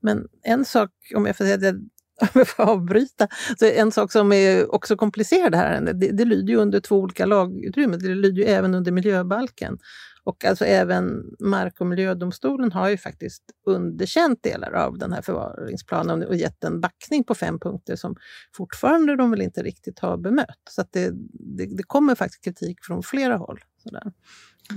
Men 0.01 0.29
en 0.43 0.65
sak, 0.65 0.91
om 1.17 1.27
jag 1.27 1.37
får 1.37 1.45
säga 1.45 1.57
det, 1.57 1.81
om 2.23 2.29
jag 2.35 2.49
får 2.49 2.63
avbryta, 2.63 3.29
så 3.59 3.65
en 3.65 3.93
sak 3.93 4.13
som 4.13 4.33
är 4.33 4.75
också 4.75 4.97
komplicerad 4.97 5.55
här, 5.55 5.81
det, 5.81 6.09
det 6.09 6.25
lyder 6.25 6.53
ju 6.53 6.57
under 6.57 6.81
två 6.81 6.97
olika 6.97 7.27
lagutrymmen, 7.27 7.99
det 7.99 8.09
lyder 8.09 8.43
ju 8.43 8.45
även 8.45 8.75
under 8.75 8.93
miljöbalken. 8.93 9.79
Och 10.25 10.45
alltså 10.45 10.65
även 10.65 11.25
Mark 11.41 11.81
och 11.81 11.87
miljödomstolen 11.87 12.73
har 12.73 12.89
ju 12.89 12.97
faktiskt 12.97 13.43
underkänt 13.67 14.43
delar 14.43 14.73
av 14.73 14.99
den 14.99 15.13
här 15.13 15.23
förvaringsplanen 15.23 16.23
och 16.23 16.37
gett 16.37 16.65
en 16.65 16.81
backning 16.81 17.25
på 17.25 17.35
fem 17.35 17.59
punkter 17.59 17.97
som 17.97 18.17
fortfarande 18.57 19.17
de 19.17 19.31
väl 19.31 19.43
inte 19.43 19.63
riktigt 19.63 19.99
har 19.99 20.17
bemött. 20.17 20.61
Så 20.71 20.85
det, 20.91 21.11
det, 21.33 21.77
det, 21.77 21.83
kommer 21.83 22.15
faktiskt 22.15 22.45
kritik 22.45 22.79
från 22.83 23.03
flera 23.03 23.37
håll. 23.37 23.61
Sådär. 23.83 24.13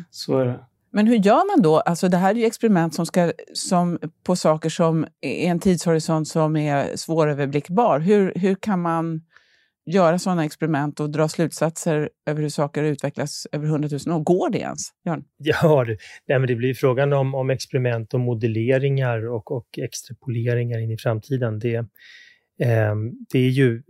Så 0.10 0.40
är 0.40 0.46
det. 0.46 0.66
Men 0.96 1.08
hur 1.08 1.16
gör 1.16 1.56
man 1.56 1.62
då? 1.62 1.80
Alltså 1.80 2.10
det 2.10 2.18
här 2.18 2.32
är 2.32 2.36
ju 2.36 2.46
experiment 2.46 2.96
som 2.96 3.06
ska, 3.06 3.32
som, 3.54 4.00
på 4.24 4.36
saker 4.36 4.70
som 4.70 5.08
är 5.22 5.48
en 5.48 5.60
tidshorisont 5.60 6.28
som 6.28 6.56
är 6.56 6.96
svåröverblickbar. 6.96 8.00
Hur, 8.00 8.34
hur 8.36 8.56
kan 8.56 8.82
man 8.82 9.22
göra 9.86 10.20
sådana 10.20 10.46
experiment 10.46 11.00
och 11.00 11.10
dra 11.10 11.28
slutsatser 11.28 12.10
över 12.26 12.42
hur 12.42 12.50
saker 12.50 12.84
utvecklas 12.84 13.48
över 13.52 13.68
hundratusen 13.68 14.14
år? 14.14 14.20
Går 14.20 14.50
det 14.50 14.60
ens? 14.60 14.82
Björn? 15.04 15.24
Ja, 15.38 15.84
det, 15.84 15.98
nej, 16.28 16.40
men 16.40 16.48
det 16.48 16.56
blir 16.56 16.74
frågan 16.74 17.14
om, 17.14 17.36
om 17.36 17.50
experiment 17.50 18.14
och 18.14 18.20
modelleringar 18.20 19.28
och, 19.28 19.52
och 19.52 19.68
extrapoleringar 19.78 20.80
in 20.80 20.92
i 20.92 20.98
framtiden. 20.98 21.60
Det, 21.60 21.76
eh, 21.76 22.96
det 23.32 23.40
är 23.40 23.50
ju 23.50 23.84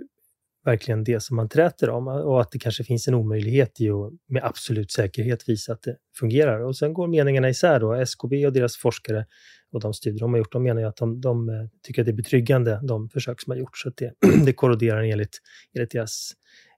verkligen 0.65 1.03
det 1.03 1.19
som 1.19 1.35
man 1.35 1.49
träter 1.49 1.89
om 1.89 2.07
eh, 2.07 2.13
och 2.13 2.41
att 2.41 2.51
det 2.51 2.59
kanske 2.59 2.83
finns 2.83 3.07
en 3.07 3.13
omöjlighet 3.13 3.81
i 3.81 3.89
att 3.89 4.11
med 4.27 4.43
absolut 4.43 4.91
säkerhet 4.91 5.49
visa 5.49 5.73
att 5.73 5.81
det 5.81 5.97
fungerar. 6.19 6.59
Och 6.59 6.77
sen 6.77 6.93
går 6.93 7.07
meningarna 7.07 7.49
isär 7.49 7.79
då. 7.79 7.93
SKB 7.93 8.45
och 8.45 8.53
deras 8.53 8.77
forskare 8.77 9.25
och 9.71 9.81
de 9.81 9.93
studier 9.93 10.19
de 10.19 10.33
har 10.33 10.37
gjort, 10.37 10.51
de 10.51 10.63
menar 10.63 10.81
ju 10.81 10.87
att 10.87 10.97
de, 10.97 11.21
de 11.21 11.49
eh, 11.49 11.55
tycker 11.83 12.01
att 12.01 12.05
det 12.05 12.11
är 12.11 12.15
betryggande, 12.15 12.79
de 12.83 13.09
försök 13.09 13.41
som 13.41 13.51
har 13.51 13.57
gjorts, 13.57 13.81
så 13.81 13.89
att 13.89 13.97
det, 13.97 14.13
det 14.45 14.53
korroderar 14.53 15.03
enligt, 15.03 15.39
enligt 15.73 15.91
deras 15.91 16.31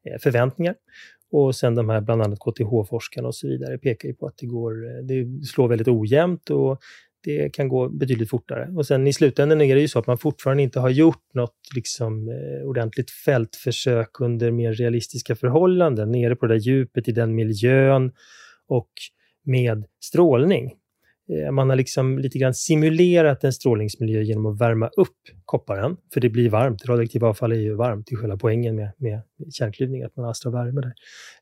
eh, 0.10 0.20
förväntningar. 0.20 0.76
Och 1.32 1.56
sen 1.56 1.76
de 1.76 1.90
här, 1.90 2.02
bland 2.02 2.22
annat 2.22 2.40
KTH-forskarna 2.40 3.28
och 3.28 3.36
så 3.36 3.48
vidare, 3.48 3.78
pekar 3.78 4.10
ju 4.10 4.16
på 4.16 4.28
att 4.28 4.38
det, 4.38 4.46
går, 4.46 5.04
det 5.04 5.46
slår 5.46 5.68
väldigt 5.68 5.88
ojämnt 5.88 6.50
och 6.50 6.80
det 7.28 7.50
kan 7.54 7.68
gå 7.68 7.90
betydligt 7.90 8.30
fortare. 8.30 8.70
Och 8.76 8.86
sen 8.86 9.08
i 9.08 9.14
slutändan 9.14 9.62
är 9.62 9.76
det 9.76 9.82
ju 9.82 9.88
så 9.88 10.00
att 10.00 10.08
man 10.08 10.18
fortfarande 10.18 10.64
inte 10.64 10.80
har 10.80 10.90
gjort 10.90 11.34
något 11.34 11.56
liksom, 11.76 12.30
eh, 12.30 12.68
ordentligt 12.68 13.12
fältförsök 13.12 14.22
under 14.22 14.52
mer 14.52 14.74
realistiska 14.74 15.36
förhållanden, 15.36 16.12
nere 16.12 16.36
på 16.36 16.46
det 16.46 16.54
där 16.54 16.60
djupet 16.60 17.08
i 17.08 17.12
den 17.12 17.36
miljön 17.36 18.12
och 18.68 18.90
med 19.46 19.86
strålning. 20.04 20.74
Eh, 21.32 21.52
man 21.52 21.70
har 21.70 21.76
liksom 21.76 22.20
lite 22.20 22.38
grann 22.38 22.54
simulerat 22.54 23.44
en 23.44 23.54
strålningsmiljö 23.54 24.22
genom 24.22 24.46
att 24.46 24.62
värma 24.62 24.88
upp 24.88 25.18
kopparen, 25.46 25.98
för 26.14 26.22
det 26.22 26.30
blir 26.30 26.50
varmt. 26.50 26.86
Radioaktivt 26.86 27.24
avfall 27.24 27.52
är 27.52 27.56
ju 27.56 27.74
varmt, 27.74 28.08
det 28.10 28.16
är 28.16 28.18
själva 28.18 28.38
poängen 28.38 28.76
med, 28.76 28.92
med 28.98 29.22
kärnklyvning, 29.54 30.04
att 30.04 30.16
man 30.16 30.26
alstrar 30.26 30.52
värme 30.52 30.82
där. 30.82 30.94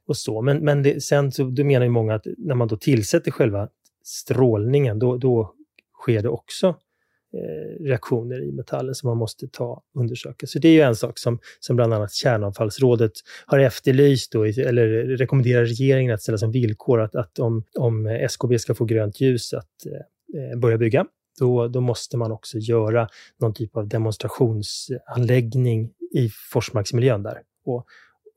Och 0.08 0.18
så. 0.18 0.42
Men, 0.42 0.58
men 0.58 0.84
det, 0.84 1.04
sen 1.04 1.32
så 1.32 1.44
då 1.44 1.64
menar 1.64 1.86
ju 1.86 1.92
många 1.92 2.16
att 2.16 2.28
när 2.38 2.56
man 2.56 2.68
då 2.68 2.78
tillsätter 2.78 3.32
själva 3.32 3.70
strålningen, 4.04 5.00
då, 5.00 5.18
då 5.18 5.55
sker 6.06 6.22
det 6.22 6.30
också 6.30 6.68
eh, 7.34 7.84
reaktioner 7.84 8.44
i 8.44 8.52
metallen 8.52 8.96
som 8.96 9.10
man 9.10 9.18
måste 9.18 9.48
ta 9.48 9.84
undersöka. 9.96 10.48
Så 10.48 10.60
det 10.60 10.68
är 10.68 10.74
ju 10.74 10.82
en 10.82 10.96
sak 10.96 11.20
som, 11.20 11.40
som 11.60 11.76
bland 11.76 11.94
annat 11.94 12.14
Kärnavfallsrådet 12.14 13.12
har 13.46 13.60
efterlyst, 13.60 14.32
då, 14.32 14.44
eller 14.44 14.88
rekommenderar 15.18 15.66
regeringen 15.66 16.14
att 16.14 16.22
ställa 16.22 16.38
som 16.38 16.52
villkor 16.52 17.02
att, 17.02 17.16
att 17.16 17.40
om, 17.40 17.64
om 17.80 18.08
SKB 18.08 18.60
ska 18.60 18.76
få 18.76 18.86
grönt 18.86 19.22
ljus 19.22 19.54
att 19.54 19.86
eh, 19.86 19.92
eh, 20.42 20.58
börja 20.60 20.78
bygga, 20.78 21.06
då, 21.40 21.68
då 21.68 21.82
måste 21.82 22.18
man 22.18 22.32
också 22.32 22.58
göra 22.58 23.08
någon 23.42 23.54
typ 23.54 23.78
av 23.78 23.88
demonstrationsanläggning 23.88 25.92
i 26.14 26.30
Forsmarksmiljön 26.52 27.24
där. 27.24 27.42
Och, 27.66 27.86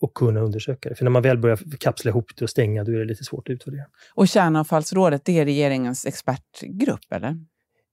och 0.01 0.15
kunna 0.15 0.41
undersöka 0.41 0.89
det. 0.89 0.95
För 0.95 1.05
när 1.05 1.11
man 1.11 1.23
väl 1.23 1.39
börjar 1.39 1.59
kapsla 1.79 2.09
ihop 2.09 2.31
det 2.37 2.45
och 2.45 2.51
stänga, 2.51 2.85
då 2.85 2.93
är 2.93 2.97
det 2.97 3.05
lite 3.05 3.25
svårt 3.25 3.49
att 3.49 3.53
utvärdera. 3.53 3.85
Och 4.15 4.29
Kärnavfallsrådet, 4.29 5.25
det 5.25 5.39
är 5.39 5.45
regeringens 5.45 6.07
expertgrupp, 6.07 7.13
eller? 7.13 7.37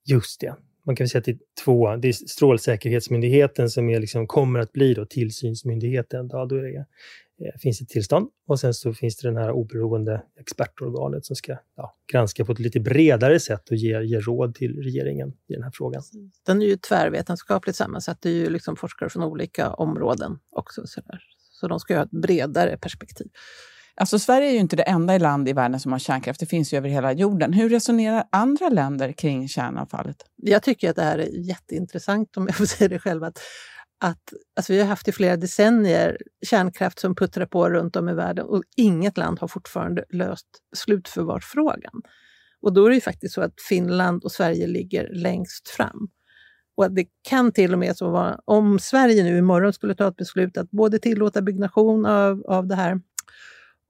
Just 0.06 0.42
det. 0.42 0.56
Man 0.86 0.96
kan 0.96 1.08
säga 1.08 1.20
att 1.20 1.26
det 1.26 1.32
är 1.32 1.38
två. 1.64 1.96
Det 1.96 2.08
är 2.08 2.14
Strålsäkerhetsmyndigheten 2.14 3.70
som 3.70 3.90
är 3.90 4.00
liksom, 4.00 4.28
kommer 4.28 4.60
att 4.60 4.72
bli 4.72 4.94
då 4.94 5.06
tillsynsmyndigheten. 5.06 6.30
Ja, 6.32 6.46
då 6.46 6.56
är 6.56 6.62
det, 6.62 6.76
eh, 7.46 7.60
finns 7.60 7.82
ett 7.82 7.90
tillstånd 7.90 8.30
och 8.48 8.60
sen 8.60 8.74
så 8.74 8.94
finns 8.94 9.18
det 9.18 9.28
den 9.28 9.38
här 9.38 9.52
oberoende 9.52 10.22
expertorganet 10.40 11.26
som 11.26 11.36
ska 11.36 11.58
ja, 11.76 11.98
granska 12.12 12.46
på 12.46 12.52
ett 12.52 12.60
lite 12.60 12.80
bredare 12.80 13.40
sätt 13.40 13.70
och 13.70 13.76
ge, 13.76 14.02
ge 14.02 14.20
råd 14.20 14.56
till 14.56 14.84
regeringen 14.84 15.30
i 15.48 15.54
den 15.54 15.64
här 15.64 15.72
frågan. 15.74 16.04
Den 16.46 16.62
är 16.62 16.66
ju 16.66 16.78
tvärvetenskapligt 16.78 17.76
sammansatt. 17.76 18.22
Det 18.22 18.30
är 18.30 18.34
ju 18.34 18.50
liksom 18.50 18.76
forskare 18.76 19.10
från 19.10 19.24
olika 19.24 19.74
områden 19.74 20.40
också. 20.52 20.88
Så, 20.88 21.02
där. 21.02 21.24
så 21.52 21.68
de 21.68 21.80
ska 21.80 21.96
ha 21.96 22.04
ett 22.04 22.12
bredare 22.12 22.78
perspektiv. 22.78 23.28
Alltså 23.98 24.20
Sverige 24.20 24.48
är 24.48 24.52
ju 24.52 24.60
inte 24.60 24.76
det 24.76 24.84
enda 24.84 25.18
land 25.18 25.50
i 25.50 25.54
världen 25.54 25.80
som 25.80 25.92
har 25.92 26.00
kärnkraft. 26.00 26.40
Det 26.40 26.46
finns 26.46 26.74
ju 26.74 26.78
över 26.78 26.90
hela 26.90 27.14
jorden. 27.14 27.54
Hur 27.54 27.70
resonerar 27.70 28.24
andra 28.32 28.70
länder 28.70 29.12
kring 29.12 29.48
kärnavfallet? 29.48 30.18
Jag 30.36 30.64
tycker 30.64 30.90
att 30.90 30.96
det 30.96 31.04
här 31.04 31.18
är 31.18 31.48
jätteintressant, 31.48 32.38
om 32.38 32.46
jag 32.48 32.56
får 32.56 32.66
säga 32.66 32.88
det 32.88 33.00
själv. 33.00 33.24
Att, 33.24 33.40
att, 34.00 34.34
alltså 34.56 34.74
vi 34.74 34.80
har 34.80 34.88
haft 34.88 35.08
i 35.08 35.12
flera 35.12 35.38
decennier 35.38 36.18
kärnkraft 36.46 37.00
som 37.00 37.16
puttrar 37.16 37.46
på 37.46 37.70
runt 37.70 37.96
om 37.96 38.10
i 38.10 38.14
världen 38.14 38.46
och 38.46 38.64
inget 38.78 39.18
land 39.18 39.40
har 39.40 39.48
fortfarande 39.48 40.06
löst 40.10 40.48
slutförvarsfrågan. 40.76 42.02
Och 42.62 42.74
då 42.74 42.86
är 42.86 42.90
det 42.90 42.96
ju 42.96 43.02
faktiskt 43.02 43.34
så 43.34 43.42
att 43.42 43.62
Finland 43.70 44.24
och 44.24 44.32
Sverige 44.32 44.68
ligger 44.68 45.10
längst 45.14 45.70
fram. 45.70 46.10
Och 46.78 46.92
det 46.92 47.06
kan 47.30 47.52
till 47.52 47.74
och 47.74 47.80
med 47.80 47.98
så 47.98 48.10
vara, 48.10 48.40
om 48.46 48.80
Sverige 48.80 49.24
nu 49.24 49.38
imorgon 49.38 49.74
skulle 49.74 49.96
ta 49.96 50.08
ett 50.08 50.16
beslut 50.16 50.58
att 50.58 50.72
både 50.72 51.00
tillåta 51.00 51.42
byggnation 51.42 52.06
av, 52.06 52.44
av 52.48 52.68
det 52.68 52.76
här 52.76 53.00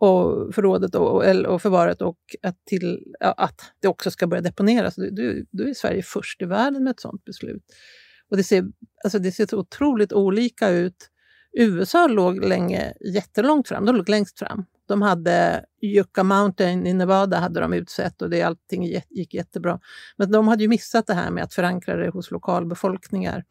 och 0.05 0.55
förrådet 0.55 0.95
och, 0.95 1.23
och 1.45 1.61
förvaret 1.61 2.01
och 2.01 2.17
att, 2.41 2.65
till, 2.65 3.13
att 3.19 3.61
det 3.81 3.87
också 3.87 4.11
ska 4.11 4.27
börja 4.27 4.41
deponeras. 4.41 4.95
Då, 5.51 5.63
är 5.63 5.73
Sverige 5.73 6.01
först 6.03 6.41
i 6.41 6.45
världen 6.45 6.83
med 6.83 6.91
ett 6.91 6.99
sådant 6.99 7.25
beslut. 7.25 7.63
Och 8.31 8.37
det 8.37 8.43
ser, 8.43 8.65
alltså 9.03 9.19
det 9.19 9.31
ser 9.31 9.45
så 9.45 9.57
otroligt 9.57 10.13
olika 10.13 10.69
ut. 10.69 11.09
USA 11.57 12.07
låg 12.07 12.45
länge 12.45 12.93
jättelångt 13.13 13.67
fram, 13.67 13.85
de 13.85 13.95
låg 13.95 14.09
längst 14.09 14.39
fram. 14.39 14.65
De 14.87 15.01
hade 15.01 15.65
Yucca 15.81 16.23
Mountain 16.23 16.87
i 16.87 16.93
Nevada 16.93 17.37
hade 17.37 17.59
de 17.59 17.73
utsett 17.73 18.21
och 18.21 18.29
det, 18.29 18.41
allting 18.41 18.83
gick 19.09 19.33
jättebra. 19.33 19.79
Men 20.17 20.31
de 20.31 20.47
hade 20.47 20.63
ju 20.63 20.69
missat 20.69 21.07
det 21.07 21.13
här 21.13 21.31
med 21.31 21.43
att 21.43 21.53
förankra 21.53 21.95
det 21.95 22.09
hos 22.09 22.31
lokalbefolkningar. 22.31 23.43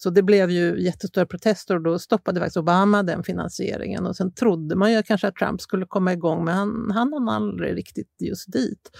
Så 0.00 0.10
det 0.10 0.22
blev 0.22 0.50
ju 0.50 0.82
jättestora 0.82 1.26
protester 1.26 1.76
och 1.76 1.82
då 1.82 1.98
stoppade 1.98 2.40
faktiskt 2.40 2.56
Obama 2.56 3.02
den 3.02 3.22
finansieringen. 3.22 4.06
Och 4.06 4.16
sen 4.16 4.32
trodde 4.32 4.76
man 4.76 4.92
ju 4.92 5.02
kanske 5.02 5.28
att 5.28 5.34
Trump 5.34 5.60
skulle 5.60 5.86
komma 5.86 6.12
igång, 6.12 6.44
men 6.44 6.54
han, 6.54 6.90
han 6.90 7.12
hann 7.12 7.28
aldrig 7.28 7.76
riktigt 7.76 8.16
just 8.20 8.52
dit. 8.52 8.90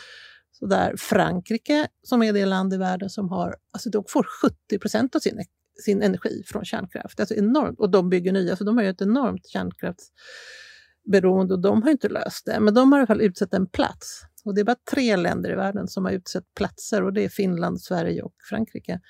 Så 0.53 0.67
där 0.67 0.97
Frankrike, 0.97 1.89
som 2.03 2.23
är 2.23 2.33
det 2.33 2.47
land 2.47 2.75
i 2.75 2.77
världen 2.77 3.11
som 3.11 3.29
har, 3.29 3.57
alltså 3.73 3.91
de 3.91 4.05
får 4.09 4.27
70 4.43 4.79
procent 4.79 5.17
av 5.17 5.21
sin, 5.21 5.39
e-, 5.39 5.45
sin 5.85 6.03
energi 6.03 6.43
från 6.47 6.65
kärnkraft. 6.65 7.21
Alltså 7.21 7.35
enormt. 7.35 7.81
Och 7.81 7.91
de 7.91 8.09
bygger 8.09 8.33
nya, 8.33 8.57
så 8.57 8.65
de 8.65 8.77
har 8.77 8.85
ju 8.85 8.91
ett 8.91 9.03
enormt 9.03 9.47
kärnkraftsberoende 9.47 11.55
och 11.55 11.61
de 11.61 11.83
har 11.83 11.91
inte 11.91 12.09
löst 12.09 12.47
det. 12.47 12.61
Men 12.61 12.75
de 12.75 12.93
har 12.93 12.99
i 12.99 13.01
alla 13.01 13.07
fall 13.07 13.21
utsett 13.21 13.55
en 13.55 13.67
plats. 13.67 14.23
Och 14.45 14.55
det 14.55 14.61
är 14.61 14.65
bara 14.65 14.77
tre 14.91 15.17
länder 15.17 15.53
i 15.53 15.55
världen 15.55 15.89
som 15.89 16.05
har 16.05 16.13
utsett 16.13 16.45
platser 16.57 17.03
och 17.03 17.13
det 17.13 17.25
är 17.25 17.29
Finland, 17.29 17.81
Sverige 17.81 18.23
och 18.23 18.35
Frankrike. 18.49 19.01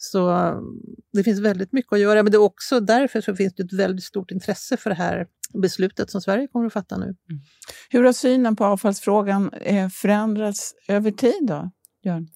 Så 0.00 0.52
det 1.12 1.24
finns 1.24 1.40
väldigt 1.40 1.72
mycket 1.72 1.92
att 1.92 2.00
göra, 2.00 2.22
men 2.22 2.32
det 2.32 2.36
är 2.36 2.42
också 2.42 2.80
därför 2.80 3.20
så 3.20 3.36
finns 3.36 3.54
det 3.54 3.62
ett 3.62 3.72
väldigt 3.72 4.04
stort 4.04 4.30
intresse 4.30 4.76
för 4.76 4.90
det 4.90 4.96
här 4.96 5.26
beslutet 5.62 6.10
som 6.10 6.20
Sverige 6.20 6.48
kommer 6.48 6.66
att 6.66 6.72
fatta 6.72 6.96
nu. 6.96 7.04
Mm. 7.04 7.16
Hur 7.90 8.04
har 8.04 8.12
synen 8.12 8.56
på 8.56 8.64
avfallsfrågan 8.64 9.52
eh, 9.52 9.88
förändrats 9.88 10.74
över 10.88 11.10
tid 11.10 11.46
då, 11.46 11.70
Björn? 12.02 12.28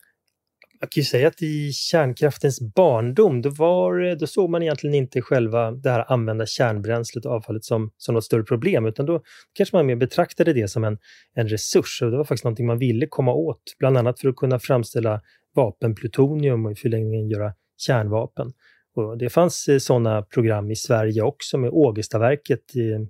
Jag 0.80 0.90
kan 0.90 1.00
ju 1.00 1.04
säga 1.04 1.28
att 1.28 1.42
i 1.42 1.72
kärnkraftens 1.72 2.60
barndom, 2.74 3.42
då, 3.42 3.50
var, 3.50 4.16
då 4.16 4.26
såg 4.26 4.50
man 4.50 4.62
egentligen 4.62 4.94
inte 4.94 5.22
själva 5.22 5.70
det 5.70 5.90
här 5.90 6.12
använda 6.12 6.46
kärnbränslet 6.46 7.26
och 7.26 7.32
avfallet 7.32 7.64
som, 7.64 7.90
som 7.96 8.14
något 8.14 8.24
större 8.24 8.42
problem, 8.42 8.86
utan 8.86 9.06
då 9.06 9.22
kanske 9.52 9.76
man 9.76 9.86
mer 9.86 9.96
betraktade 9.96 10.52
det 10.52 10.68
som 10.68 10.84
en, 10.84 10.98
en 11.34 11.48
resurs. 11.48 12.02
Och 12.02 12.10
det 12.10 12.16
var 12.16 12.24
faktiskt 12.24 12.44
någonting 12.44 12.66
man 12.66 12.78
ville 12.78 13.06
komma 13.06 13.32
åt, 13.32 13.62
bland 13.78 13.96
annat 13.96 14.20
för 14.20 14.28
att 14.28 14.36
kunna 14.36 14.58
framställa 14.58 15.20
vapenplutonium 15.54 16.66
och 16.66 16.72
i 16.72 16.74
förlängningen 16.74 17.28
göra 17.28 17.54
kärnvapen. 17.76 18.52
Och 18.94 19.18
det 19.18 19.30
fanns 19.30 19.68
eh, 19.68 19.78
sådana 19.78 20.22
program 20.22 20.70
i 20.70 20.76
Sverige 20.76 21.22
också 21.22 21.58
med 21.58 21.70
Ågestaverket 21.70 22.76
i, 22.76 23.08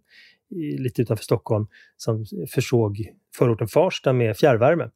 i, 0.56 0.78
lite 0.78 1.02
utanför 1.02 1.24
Stockholm 1.24 1.66
som 1.96 2.24
försåg 2.54 2.96
förorten 3.36 3.68
Farsta 3.68 4.12
med 4.12 4.36
fjärrvärme. 4.36 4.90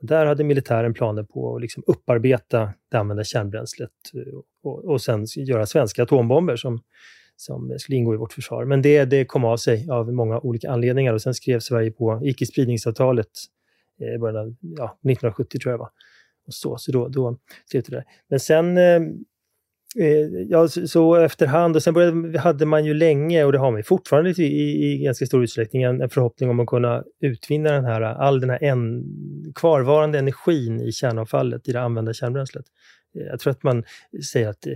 Där 0.00 0.26
hade 0.26 0.44
militären 0.44 0.94
planer 0.94 1.22
på 1.22 1.56
att 1.56 1.62
liksom 1.62 1.82
upparbeta 1.86 2.72
det 2.90 2.98
använda 2.98 3.24
kärnbränslet 3.24 3.90
eh, 4.14 4.38
och, 4.62 4.84
och 4.84 5.02
sen 5.02 5.26
göra 5.36 5.66
svenska 5.66 6.02
atombomber 6.02 6.56
som, 6.56 6.80
som 7.36 7.78
skulle 7.78 7.96
ingå 7.96 8.14
i 8.14 8.16
vårt 8.16 8.32
försvar. 8.32 8.64
Men 8.64 8.82
det, 8.82 9.04
det 9.04 9.24
kom 9.24 9.44
av 9.44 9.56
sig 9.56 9.90
av 9.90 10.12
många 10.12 10.40
olika 10.40 10.70
anledningar 10.70 11.12
och 11.12 11.22
sen 11.22 11.34
skrev 11.34 11.60
Sverige 11.60 11.90
på 11.90 12.20
icke-spridningsavtalet 12.24 13.30
eh, 14.00 14.14
i 14.14 14.18
början 14.18 14.36
av 14.36 14.54
ja, 14.60 14.84
1970 14.84 15.58
tror 15.58 15.72
jag 15.72 15.78
var. 15.78 15.90
Och 16.50 16.54
så, 16.54 16.76
så 16.78 16.92
då, 16.92 17.08
då 17.08 17.38
slutade 17.70 17.96
det. 17.96 18.04
Men 18.28 18.40
sen 18.40 18.78
eh, 18.78 19.00
eh, 19.98 20.26
ja, 20.48 20.68
så, 20.68 20.88
så 20.88 21.14
efterhand, 21.14 21.76
och 21.76 21.82
sen 21.82 21.94
började, 21.94 22.38
hade 22.38 22.66
man 22.66 22.84
ju 22.84 22.94
länge, 22.94 23.44
och 23.44 23.52
det 23.52 23.58
har 23.58 23.70
man 23.70 23.84
fortfarande 23.84 24.30
i, 24.30 24.42
i, 24.42 24.92
i 24.92 24.98
ganska 25.04 25.26
stor 25.26 25.42
utsträckning, 25.42 25.82
en, 25.82 26.00
en, 26.00 26.10
förhoppning 26.10 26.50
om 26.50 26.60
att 26.60 26.66
kunna 26.66 27.04
utvinna 27.20 27.72
den 27.72 27.84
här, 27.84 28.00
all 28.02 28.40
den 28.40 28.50
här 28.50 28.64
en, 28.64 29.04
kvarvarande 29.54 30.18
energin 30.18 30.80
i 30.80 30.92
kärnavfallet, 30.92 31.68
i 31.68 31.72
det 31.72 31.80
använda 31.80 32.12
kärnbränslet. 32.12 32.64
Eh, 33.16 33.22
jag 33.22 33.40
tror 33.40 33.50
att 33.50 33.62
man 33.62 33.84
säger 34.32 34.48
att 34.48 34.66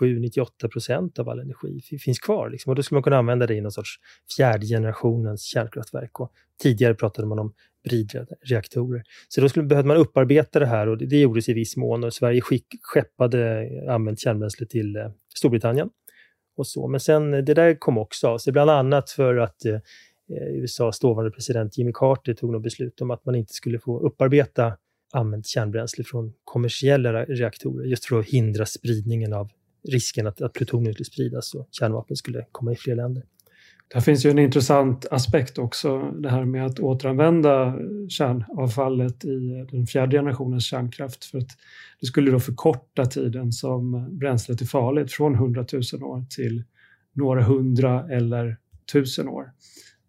97-98 0.00 0.68
procent 0.72 1.18
av 1.18 1.28
all 1.28 1.40
energi 1.40 1.80
finns 1.98 2.18
kvar. 2.18 2.50
Liksom. 2.50 2.70
Och 2.70 2.76
då 2.76 2.82
skulle 2.82 2.96
man 2.96 3.02
kunna 3.02 3.18
använda 3.18 3.46
det 3.46 3.54
i 3.54 3.60
någon 3.60 3.72
sorts 3.72 3.98
fjärde 4.36 4.66
generationens 4.66 5.42
kärnkraftverk. 5.42 6.20
Och 6.20 6.32
tidigare 6.62 6.94
pratade 6.94 7.28
man 7.28 7.38
om 7.38 7.52
bridreaktorer. 7.84 9.02
Så 9.28 9.40
då 9.40 9.48
skulle, 9.48 9.66
behövde 9.66 9.88
man 9.88 9.96
upparbeta 9.96 10.58
det 10.58 10.66
här 10.66 10.88
och 10.88 10.98
det, 10.98 11.06
det 11.06 11.20
gjordes 11.20 11.48
i 11.48 11.52
viss 11.52 11.76
mån 11.76 12.04
och 12.04 12.14
Sverige 12.14 12.40
skick, 12.40 12.66
skeppade 12.82 13.62
eh, 13.62 13.94
använt 13.94 14.20
kärnbränsle 14.20 14.66
till 14.66 14.96
eh, 14.96 15.10
Storbritannien. 15.36 15.90
Och 16.56 16.66
så. 16.66 16.88
Men 16.88 17.00
sen, 17.00 17.34
eh, 17.34 17.44
det 17.44 17.54
där 17.54 17.74
kom 17.78 17.98
också 17.98 18.28
av 18.28 18.38
sig, 18.38 18.52
bland 18.52 18.70
annat 18.70 19.10
för 19.10 19.36
att 19.36 19.64
eh, 19.64 19.74
eh 19.74 20.62
USAs 20.62 21.00
dåvarande 21.00 21.30
president 21.30 21.78
Jimmy 21.78 21.92
Carter 21.94 22.34
tog 22.34 22.52
något 22.52 22.62
beslut 22.62 23.00
om 23.00 23.10
att 23.10 23.24
man 23.24 23.34
inte 23.34 23.52
skulle 23.52 23.78
få 23.78 24.00
upparbeta 24.00 24.76
använt 25.12 25.46
kärnbränsle 25.46 26.04
från 26.04 26.32
kommersiella 26.44 27.24
reaktorer, 27.24 27.86
just 27.86 28.04
för 28.04 28.20
att 28.20 28.26
hindra 28.26 28.66
spridningen 28.66 29.32
av 29.32 29.50
risken 29.88 30.26
att, 30.26 30.40
att 30.40 30.52
plutonium 30.52 30.92
skulle 30.92 31.04
spridas 31.04 31.54
och 31.54 31.68
kärnvapen 31.70 32.16
skulle 32.16 32.46
komma 32.52 32.72
i 32.72 32.76
fler 32.76 32.94
länder. 32.94 33.22
Där 33.92 34.00
finns 34.00 34.26
ju 34.26 34.30
en 34.30 34.38
intressant 34.38 35.06
aspekt 35.10 35.58
också, 35.58 36.10
det 36.10 36.30
här 36.30 36.44
med 36.44 36.66
att 36.66 36.78
återanvända 36.78 37.78
kärnavfallet 38.08 39.24
i 39.24 39.66
den 39.70 39.86
fjärde 39.86 40.16
generationens 40.16 40.64
kärnkraft. 40.64 41.24
För 41.24 41.38
att 41.38 41.48
det 42.00 42.06
skulle 42.06 42.30
då 42.30 42.40
förkorta 42.40 43.06
tiden 43.06 43.52
som 43.52 44.08
bränslet 44.18 44.60
är 44.60 44.66
farligt 44.66 45.12
från 45.12 45.34
100 45.34 45.66
000 45.72 46.02
år 46.02 46.24
till 46.30 46.64
några 47.12 47.42
hundra 47.42 48.08
eller 48.08 48.56
tusen 48.92 49.28
år. 49.28 49.52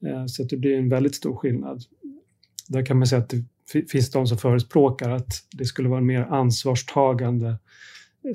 Eh, 0.06 0.26
så 0.26 0.44
det 0.44 0.58
blir 0.58 0.78
en 0.78 0.90
väldigt 0.90 1.16
stor 1.16 1.36
skillnad. 1.36 1.84
Där 2.68 2.86
kan 2.86 2.98
man 2.98 3.08
säga 3.08 3.22
att 3.22 3.30
det 3.30 3.46
finns 3.92 4.12
de 4.12 4.28
som 4.28 4.38
förespråkar 4.38 5.10
att 5.10 5.34
det 5.52 5.66
skulle 5.66 5.90
vara 5.90 6.00
en 6.00 6.06
mer 6.06 6.22
ansvarstagande 6.22 7.58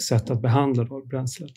sätt 0.09 0.31
att 0.31 0.43
behandla 0.43 0.85
då 0.85 1.05
bränslet. 1.05 1.51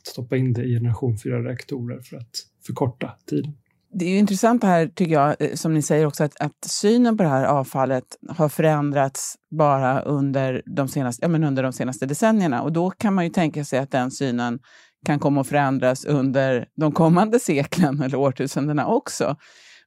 Att 0.00 0.06
stoppa 0.06 0.36
in 0.36 0.52
det 0.52 0.64
i 0.64 0.74
generation 0.74 1.16
4-reaktorer 1.16 2.00
för 2.00 2.16
att 2.16 2.36
förkorta 2.68 3.10
tiden. 3.26 3.52
Det 3.92 4.04
är 4.04 4.08
ju 4.08 4.18
intressant 4.18 4.64
här, 4.64 4.86
tycker 4.86 5.12
jag, 5.12 5.36
eh, 5.38 5.54
som 5.54 5.74
ni 5.74 5.82
säger 5.82 6.06
också, 6.06 6.24
att, 6.24 6.40
att 6.40 6.64
synen 6.66 7.16
på 7.16 7.22
det 7.22 7.28
här 7.28 7.44
avfallet 7.44 8.04
har 8.28 8.48
förändrats 8.48 9.34
bara 9.50 10.00
under 10.00 10.62
de, 10.66 10.88
senaste, 10.88 11.24
ja, 11.24 11.28
men 11.28 11.44
under 11.44 11.62
de 11.62 11.72
senaste 11.72 12.06
decennierna. 12.06 12.62
Och 12.62 12.72
då 12.72 12.90
kan 12.90 13.14
man 13.14 13.24
ju 13.24 13.30
tänka 13.30 13.64
sig 13.64 13.78
att 13.78 13.90
den 13.90 14.10
synen 14.10 14.58
kan 15.06 15.18
komma 15.18 15.40
att 15.40 15.48
förändras 15.48 16.04
under 16.04 16.68
de 16.76 16.92
kommande 16.92 17.40
seklen 17.40 18.02
eller 18.04 18.18
årtusendena 18.18 18.86
också. 18.86 19.36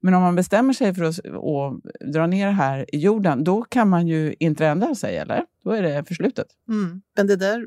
Men 0.02 0.14
om 0.14 0.22
man 0.22 0.36
bestämmer 0.36 0.74
sig 0.74 0.94
för 0.94 1.04
att, 1.04 1.20
att 1.20 2.12
dra 2.14 2.28
ner 2.28 2.48
det 2.48 2.54
här 2.54 2.96
i 2.96 2.98
jorden, 2.98 3.44
då 3.44 3.62
kan 3.64 3.90
man 3.90 4.08
ju 4.08 4.36
inte 4.40 4.68
ändra 4.68 4.96
sig, 4.96 5.18
eller? 5.18 5.46
Då 5.64 5.72
är 5.72 5.82
det 5.82 6.04
förslutet. 6.08 6.48
Mm. 6.70 7.02
Men 7.18 7.28
det 7.28 7.36
där, 7.36 7.66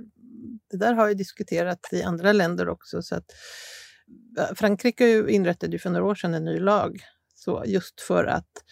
det 0.71 0.77
där 0.77 0.95
har 0.95 1.09
ju 1.09 1.15
diskuterats 1.15 1.93
i 1.93 2.03
andra 2.03 2.33
länder 2.33 2.69
också. 2.69 3.03
Så 3.03 3.15
att 3.15 3.25
Frankrike 4.55 5.25
inrättade 5.29 5.73
ju 5.73 5.79
för 5.79 5.91
några 5.91 6.05
år 6.05 6.15
sedan 6.15 6.35
en 6.35 6.45
ny 6.45 6.59
lag 6.59 7.01
så 7.35 7.63
just 7.67 8.01
för 8.01 8.25
att 8.25 8.65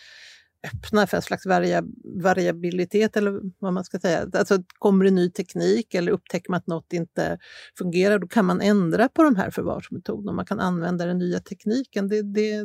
öppna 0.66 1.06
för 1.06 1.16
en 1.16 1.22
slags 1.22 1.46
varia, 1.46 1.82
variabilitet 2.22 3.16
eller 3.16 3.40
vad 3.58 3.72
man 3.72 3.84
ska 3.84 3.98
säga. 3.98 4.26
Alltså 4.32 4.58
kommer 4.78 5.04
det 5.04 5.10
ny 5.10 5.30
teknik 5.30 5.94
eller 5.94 6.12
upptäcker 6.12 6.50
man 6.50 6.58
att 6.58 6.66
något 6.66 6.92
inte 6.92 7.38
fungerar, 7.78 8.18
då 8.18 8.26
kan 8.26 8.44
man 8.44 8.60
ändra 8.60 9.08
på 9.08 9.22
de 9.22 9.36
här 9.36 9.50
förvarsmetoderna. 9.50 10.32
Man 10.32 10.46
kan 10.46 10.60
använda 10.60 11.06
den 11.06 11.18
nya 11.18 11.40
tekniken. 11.40 12.08
Det, 12.08 12.22
det, 12.22 12.64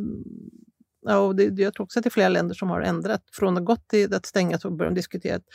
ja, 1.05 1.17
och 1.17 1.35
det, 1.35 1.59
jag 1.61 1.73
tror 1.73 1.83
också 1.83 1.99
att 1.99 2.03
det 2.03 2.07
är 2.07 2.11
flera 2.11 2.29
länder 2.29 2.55
som 2.55 2.69
har 2.69 2.81
ändrat. 2.81 3.23
Från 3.31 3.57
att 3.57 3.65
gått 3.65 3.87
till 3.87 4.13
att 4.13 4.25
stänga 4.25 4.59
så 4.59 4.71
börjar 4.71 4.91
de 4.91 4.95
diskutera 4.95 5.35
att 5.35 5.45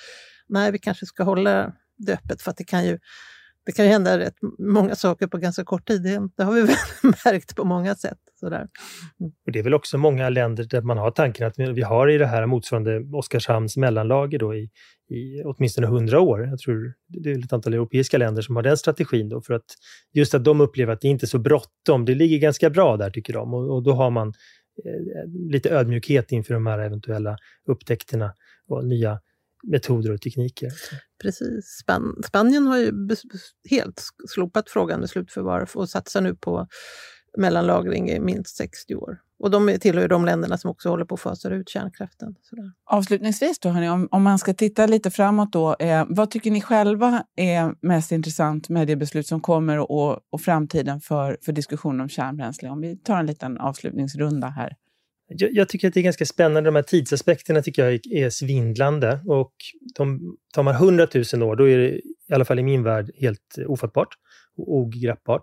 nej, 0.49 0.73
vi 0.73 0.79
kanske 0.79 1.07
ska 1.07 1.23
hålla 1.23 1.73
det 1.97 2.13
öppet 2.13 2.43
för 2.43 2.51
att 2.51 2.57
det 2.57 2.65
kan 2.65 2.85
ju 2.85 2.99
det 3.67 3.73
kan 3.73 3.85
ju 3.85 3.91
hända 3.91 4.19
rätt 4.19 4.35
många 4.59 4.95
saker 4.95 5.27
på 5.27 5.39
ganska 5.39 5.65
kort 5.65 5.89
tid. 5.89 6.03
Det, 6.03 6.29
det 6.37 6.45
har 6.45 6.53
vi 6.53 6.61
väl 6.63 6.77
märkt 7.25 7.57
på 7.57 7.65
många 7.65 7.95
sätt. 7.95 8.19
Sådär. 8.41 8.69
Mm. 9.21 9.33
Och 9.47 9.53
det 9.53 9.59
är 9.59 9.63
väl 9.63 9.75
också 9.75 9.99
många 9.99 10.29
länder 10.29 10.65
där 10.65 10.83
man 10.83 10.99
har 10.99 11.11
tanken 11.11 11.47
att 11.47 11.59
vi 11.59 11.83
har 11.83 12.11
i 12.11 12.19
det 12.19 12.27
här 12.27 12.47
motsvarande 12.47 13.17
Oskarshamns 13.17 13.77
mellanlager 13.77 14.39
då 14.39 14.55
i, 14.55 14.71
i 15.11 15.43
åtminstone 15.45 15.87
hundra 15.87 16.21
år. 16.21 16.47
Jag 16.47 16.59
tror 16.59 16.95
det 17.09 17.31
är 17.31 17.39
ett 17.39 17.53
antal 17.53 17.75
europeiska 17.75 18.19
länder 18.19 18.43
som 18.43 18.57
har 18.57 18.63
den 18.63 18.77
strategin 18.77 19.29
då 19.29 19.43
för 19.43 19.55
att 19.55 19.67
just 20.13 20.35
att 20.35 20.45
de 20.45 20.61
upplever 20.61 20.93
att 20.93 21.01
det 21.01 21.09
inte 21.09 21.25
är 21.25 21.29
så 21.29 21.39
bråttom. 21.39 22.05
Det 22.05 22.15
ligger 22.15 22.39
ganska 22.39 22.71
bra 22.71 22.97
där 22.97 23.11
tycker 23.11 23.33
de 23.33 23.55
och, 23.55 23.75
och 23.75 23.83
då 23.83 23.93
har 23.93 24.11
man 24.11 24.29
eh, 24.29 25.51
lite 25.51 25.71
ödmjukhet 25.71 26.33
inför 26.33 26.55
de 26.55 26.67
här 26.67 26.79
eventuella 26.79 27.37
upptäckterna 27.67 28.35
och 28.69 28.85
nya 28.85 29.21
metoder 29.63 30.13
och 30.13 30.21
tekniker. 30.21 30.69
Precis. 31.23 31.79
Span 31.83 32.23
Spanien 32.27 32.67
har 32.67 32.79
ju 32.79 32.93
helt 33.71 34.03
slopat 34.29 34.71
frågan 34.71 35.01
med 35.01 35.11
slutförvar 35.11 35.69
och 35.75 35.89
satsar 35.89 36.21
nu 36.21 36.35
på 36.35 36.67
mellanlagring 37.39 38.11
i 38.11 38.21
minst 38.21 38.57
60 38.57 38.95
år. 38.95 39.19
Och 39.39 39.51
de 39.51 39.79
tillhör 39.81 40.09
de 40.09 40.25
länderna 40.25 40.59
som 40.59 40.71
också 40.71 40.89
håller 40.89 41.05
på 41.05 41.15
att 41.15 41.21
fasa 41.21 41.49
ut 41.49 41.69
kärnkraften. 41.69 42.35
Sådär. 42.43 42.73
Avslutningsvis, 42.91 43.59
då, 43.59 43.69
hörni, 43.69 43.89
om, 43.89 44.09
om, 44.11 44.23
man 44.23 44.39
ska 44.39 44.55
titta 44.55 44.87
lite 44.87 45.11
framåt, 45.11 45.53
då, 45.53 45.75
eh, 45.75 46.05
vad 46.09 46.31
tycker 46.31 46.51
ni 46.51 46.61
själva 46.61 47.25
är 47.37 47.87
mest 47.87 48.13
intressant 48.13 48.69
med 48.69 48.87
det 48.87 48.97
beslut 48.97 49.27
som 49.27 49.41
kommer 49.41 49.79
och, 49.79 50.19
och 50.33 50.41
framtiden 50.41 51.01
för, 51.01 51.39
för 51.43 51.53
diskussionen 51.53 52.01
om 52.01 52.09
kärnbränsle? 52.09 52.69
Om 52.69 52.81
vi 52.81 52.97
tar 52.97 53.19
en 53.19 53.27
liten 53.27 53.59
avslutningsrunda 53.59 54.49
här. 54.49 54.77
Jag, 55.37 55.55
jag, 55.55 55.69
tycker 55.69 55.89
att 55.89 55.95
det 55.95 56.01
är 56.01 56.05
ganska 56.05 56.27
spännande. 56.27 56.69
De 56.69 56.75
här 56.75 56.83
tidsaspekterna 56.83 57.63
tycker 57.63 57.85
jag 57.85 57.95
är, 57.95 58.01
är 58.13 58.31
svindlande. 58.31 59.21
Och 59.27 59.53
de, 59.97 60.37
tar 60.55 60.63
man 60.63 60.75
100 60.75 61.07
000 61.35 61.43
år, 61.43 61.57
då 61.57 61.69
är 61.69 61.79
det 61.79 61.89
i 62.29 62.35
alla 62.35 62.45
fall 62.45 62.59
i 62.59 62.63
min 62.63 62.83
värld 62.83 63.11
helt 63.21 63.59
ofattbart 63.67 64.09
och 64.57 64.75
ogreppbart. 64.77 65.43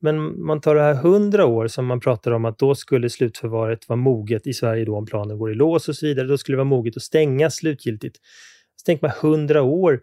Men 0.00 0.44
man 0.44 0.60
tar 0.60 0.74
det 0.74 0.80
här 0.80 0.94
100 0.94 1.46
år 1.46 1.68
som 1.68 1.86
man 1.86 2.00
pratar 2.00 2.30
om 2.30 2.44
att 2.44 2.58
då 2.58 2.74
skulle 2.74 3.10
slutförvaret 3.10 3.88
vara 3.88 3.96
moget 3.96 4.46
i 4.46 4.54
Sverige 4.54 4.84
då 4.84 4.96
om 4.96 5.06
planen 5.06 5.38
går 5.38 5.52
i 5.52 5.54
lås 5.54 5.88
och 5.88 5.96
så 5.96 6.06
vidare. 6.06 6.26
Då 6.26 6.38
skulle 6.38 6.54
det 6.54 6.58
vara 6.58 6.68
moget 6.68 6.96
att 6.96 7.02
stänga 7.02 7.50
slutgiltigt. 7.50 8.16
Så 8.76 8.84
tänker 8.84 9.06
man 9.06 9.32
100 9.32 9.62
år, 9.62 10.00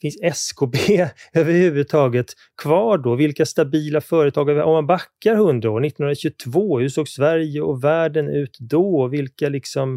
Finns 0.00 0.18
SKB 0.22 0.76
överhuvudtaget 1.32 2.26
kvar 2.62 2.98
då? 2.98 3.14
Vilka 3.14 3.46
stabila 3.46 4.00
företag? 4.00 4.48
Om 4.48 4.72
man 4.72 4.86
backar 4.86 5.34
100 5.34 5.70
år, 5.70 5.84
1922, 5.84 6.78
hur 6.78 6.88
såg 6.88 7.08
Sverige 7.08 7.60
och 7.60 7.84
världen 7.84 8.28
ut 8.28 8.56
då? 8.60 9.08
Vilka 9.08 9.48
liksom 9.48 9.94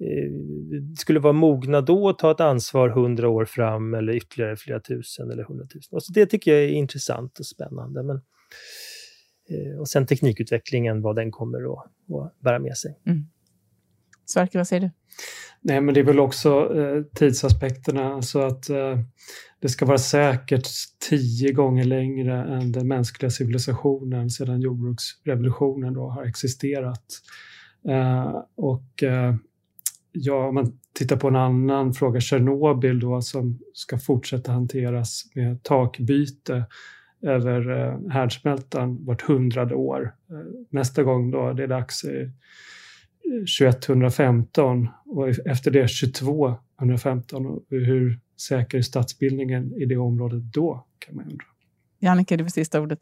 eh, 0.00 0.32
skulle 0.98 1.20
vara 1.20 1.32
mogna 1.32 1.80
då 1.80 2.08
att 2.08 2.18
ta 2.18 2.30
ett 2.30 2.40
ansvar 2.40 2.88
100 2.88 3.28
år 3.28 3.44
fram 3.44 3.94
eller 3.94 4.12
ytterligare 4.12 4.56
flera 4.56 4.80
tusen 4.80 5.30
eller 5.30 5.44
hundratusen? 5.44 5.96
Alltså 5.96 6.12
det 6.12 6.26
tycker 6.26 6.54
jag 6.54 6.64
är 6.64 6.68
intressant 6.68 7.38
och 7.38 7.46
spännande. 7.46 8.02
Men, 8.02 8.16
eh, 9.50 9.80
och 9.80 9.88
sen 9.88 10.06
teknikutvecklingen, 10.06 11.02
vad 11.02 11.16
den 11.16 11.30
kommer 11.30 11.58
att, 11.72 11.86
att 12.24 12.40
bära 12.40 12.58
med 12.58 12.76
sig. 12.76 12.98
Mm. 13.06 13.26
Sverker, 14.26 14.58
vad 14.58 14.68
säger 14.68 14.80
du? 14.80 14.90
Nej, 15.60 15.80
men 15.80 15.94
det 15.94 16.00
är 16.00 16.04
väl 16.04 16.20
också 16.20 16.78
eh, 16.78 17.02
tidsaspekterna, 17.14 18.14
alltså 18.14 18.40
att 18.40 18.70
eh, 18.70 18.98
det 19.60 19.68
ska 19.68 19.86
vara 19.86 19.98
säkert 19.98 20.68
tio 21.08 21.52
gånger 21.52 21.84
längre 21.84 22.44
än 22.44 22.72
den 22.72 22.88
mänskliga 22.88 23.30
civilisationen 23.30 24.30
sedan 24.30 24.60
jordbruksrevolutionen 24.60 25.94
då 25.94 26.08
har 26.08 26.24
existerat. 26.24 27.04
Eh, 27.88 28.42
och 28.56 29.02
eh, 29.02 29.34
ja, 30.12 30.48
om 30.48 30.54
man 30.54 30.78
tittar 30.94 31.16
på 31.16 31.28
en 31.28 31.36
annan 31.36 31.92
fråga, 31.92 32.20
Tjernobyl 32.20 33.00
då, 33.00 33.22
som 33.22 33.58
ska 33.72 33.98
fortsätta 33.98 34.52
hanteras 34.52 35.22
med 35.34 35.62
takbyte 35.62 36.64
över 37.22 37.70
eh, 37.70 38.10
härdsmältan 38.10 39.04
vart 39.04 39.22
hundrade 39.22 39.74
år. 39.74 40.14
Eh, 40.30 40.36
nästa 40.70 41.02
gång 41.02 41.30
då 41.30 41.52
det 41.52 41.62
är 41.62 41.68
dags 41.68 42.04
2115 43.58 44.88
och 45.06 45.28
efter 45.28 45.70
det 45.70 45.88
2215. 45.88 47.46
Och 47.46 47.64
hur 47.70 48.20
säker 48.40 48.78
är 48.78 48.82
stadsbildningen 48.82 49.72
i 49.82 49.84
det 49.84 49.96
området 49.96 50.42
då, 50.42 50.86
kan 50.98 51.16
man 51.16 51.24
undra. 51.24 51.44
Jannike, 52.00 52.36
det 52.36 52.42
var 52.42 52.50
sista 52.50 52.80
ordet. 52.80 52.98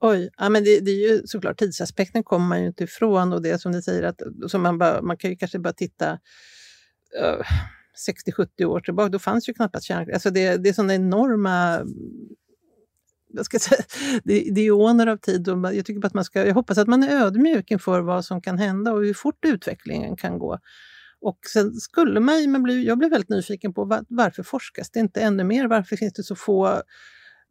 Oj, 0.00 0.30
ja, 0.36 0.48
men 0.48 0.64
det, 0.64 0.80
det, 0.80 0.90
är 0.90 1.12
ju 1.12 1.22
såklart 1.26 1.58
tidsaspekten 1.58 2.22
kommer 2.22 2.46
man 2.46 2.60
ju 2.60 2.66
inte 2.66 2.84
ifrån 2.84 3.32
och 3.32 3.42
det 3.42 3.58
som 3.58 3.72
ni 3.72 3.82
säger 3.82 4.02
att 4.02 4.22
så 4.46 4.58
man, 4.58 4.78
bara, 4.78 5.02
man 5.02 5.16
kan 5.16 5.30
ju 5.30 5.36
kanske 5.36 5.58
bara 5.58 5.72
titta 5.72 6.12
uh, 6.12 7.46
60-70 8.28 8.64
år 8.64 8.80
tillbaka, 8.80 9.08
då 9.08 9.18
fanns 9.18 9.48
ju 9.48 9.54
knappast 9.54 9.86
kärnkraft. 9.86 10.14
Alltså 10.14 10.30
det, 10.30 10.56
det 10.56 10.68
är 10.68 10.72
sådana 10.72 10.94
enorma 10.94 11.86
jag 13.28 13.44
ska 13.44 13.58
säga, 13.58 13.82
det, 14.24 14.50
det 14.54 14.60
är 14.60 14.70
åner 14.70 15.06
av 15.06 15.16
tid. 15.16 15.48
Och 15.48 15.74
jag, 15.74 15.86
tycker 15.86 16.06
att 16.06 16.14
man 16.14 16.24
ska, 16.24 16.46
jag 16.46 16.54
hoppas 16.54 16.78
att 16.78 16.88
man 16.88 17.02
är 17.02 17.24
ödmjuk 17.24 17.70
inför 17.70 18.00
vad 18.00 18.24
som 18.24 18.40
kan 18.40 18.58
hända 18.58 18.92
och 18.92 19.04
hur 19.04 19.14
fort 19.14 19.44
utvecklingen 19.44 20.16
kan 20.16 20.38
gå. 20.38 20.58
Och 21.20 21.38
sen 21.52 21.74
skulle 21.74 22.20
man, 22.20 22.50
man 22.50 22.62
bli, 22.62 22.86
jag 22.86 22.98
blev 22.98 23.10
väldigt 23.10 23.28
nyfiken 23.28 23.74
på 23.74 23.84
var, 23.84 24.04
varför 24.08 24.42
forskas 24.42 24.90
det 24.90 25.00
inte 25.00 25.20
ännu 25.20 25.44
mer? 25.44 25.68
Varför 25.68 25.96
finns 25.96 26.12
det 26.12 26.22
så 26.22 26.36
få 26.36 26.82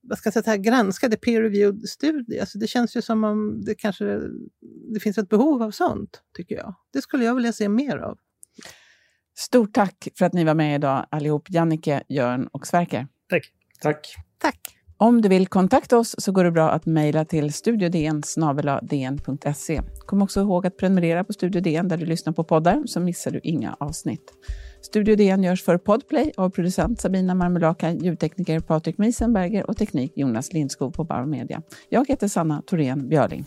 vad 0.08 0.18
ska 0.18 0.32
jag 0.34 0.44
säga, 0.44 0.58
granskade 0.58 1.18
peer-reviewed 1.18 1.86
studier? 1.86 2.42
Alltså 2.42 2.58
det 2.58 2.68
känns 2.68 2.96
ju 2.98 3.02
som 3.02 3.24
om 3.24 3.62
det 3.66 3.76
kanske 3.76 4.20
det 4.94 5.00
finns 5.00 5.18
ett 5.18 5.30
behov 5.30 5.64
av 5.64 5.72
sånt, 5.72 6.22
tycker 6.34 6.56
jag. 6.56 6.76
Det 6.94 7.02
skulle 7.02 7.26
jag 7.26 7.36
vilja 7.36 7.54
se 7.54 7.70
mer 7.70 7.98
av. 7.98 8.18
Stort 9.38 9.74
tack 9.74 10.08
för 10.18 10.26
att 10.26 10.34
ni 10.34 10.44
var 10.44 10.54
med 10.54 10.76
idag 10.76 11.08
allihop, 11.12 11.50
Jannike, 11.50 12.04
Jörn 12.08 12.48
och 12.48 12.68
Sverker. 12.68 13.08
Tack. 13.30 13.52
Tack. 13.82 14.16
Tack. 14.38 14.75
Om 14.98 15.22
du 15.22 15.30
vill 15.30 15.48
kontakta 15.48 15.98
oss 15.98 16.16
så 16.18 16.32
går 16.32 16.44
det 16.44 16.52
bra 16.52 16.70
att 16.70 16.86
mejla 16.86 17.26
till 17.26 17.54
studiodn 17.54 18.24
e. 18.92 19.82
Kom 20.06 20.22
också 20.22 20.42
ihåg 20.42 20.68
att 20.68 20.78
prenumerera 20.78 21.24
på 21.24 21.34
Studio 21.34 21.62
DN 21.62 21.88
där 21.88 21.98
du 21.98 22.06
lyssnar 22.06 22.34
på 22.34 22.44
poddar 22.44 22.84
så 22.86 23.00
missar 23.00 23.32
du 23.32 23.40
inga 23.44 23.76
avsnitt. 23.80 24.34
Studio 24.82 25.16
DN 25.16 25.44
görs 25.44 25.64
för 25.64 25.78
Podplay 25.78 26.32
av 26.38 26.50
producent 26.50 27.02
Sabina 27.02 27.36
Marmelaka, 27.36 27.92
ljudtekniker 27.92 28.60
Patrik 28.60 28.98
Miesenberger 28.98 29.70
och 29.70 29.78
teknik 29.78 30.12
Jonas 30.16 30.54
Lindskog 30.54 30.94
på 30.94 31.04
Bauer 31.04 31.26
Media. 31.26 31.62
Jag 31.90 32.08
heter 32.08 32.28
Sanna 32.28 32.62
Thorén 32.62 33.10
Björling. 33.10 33.46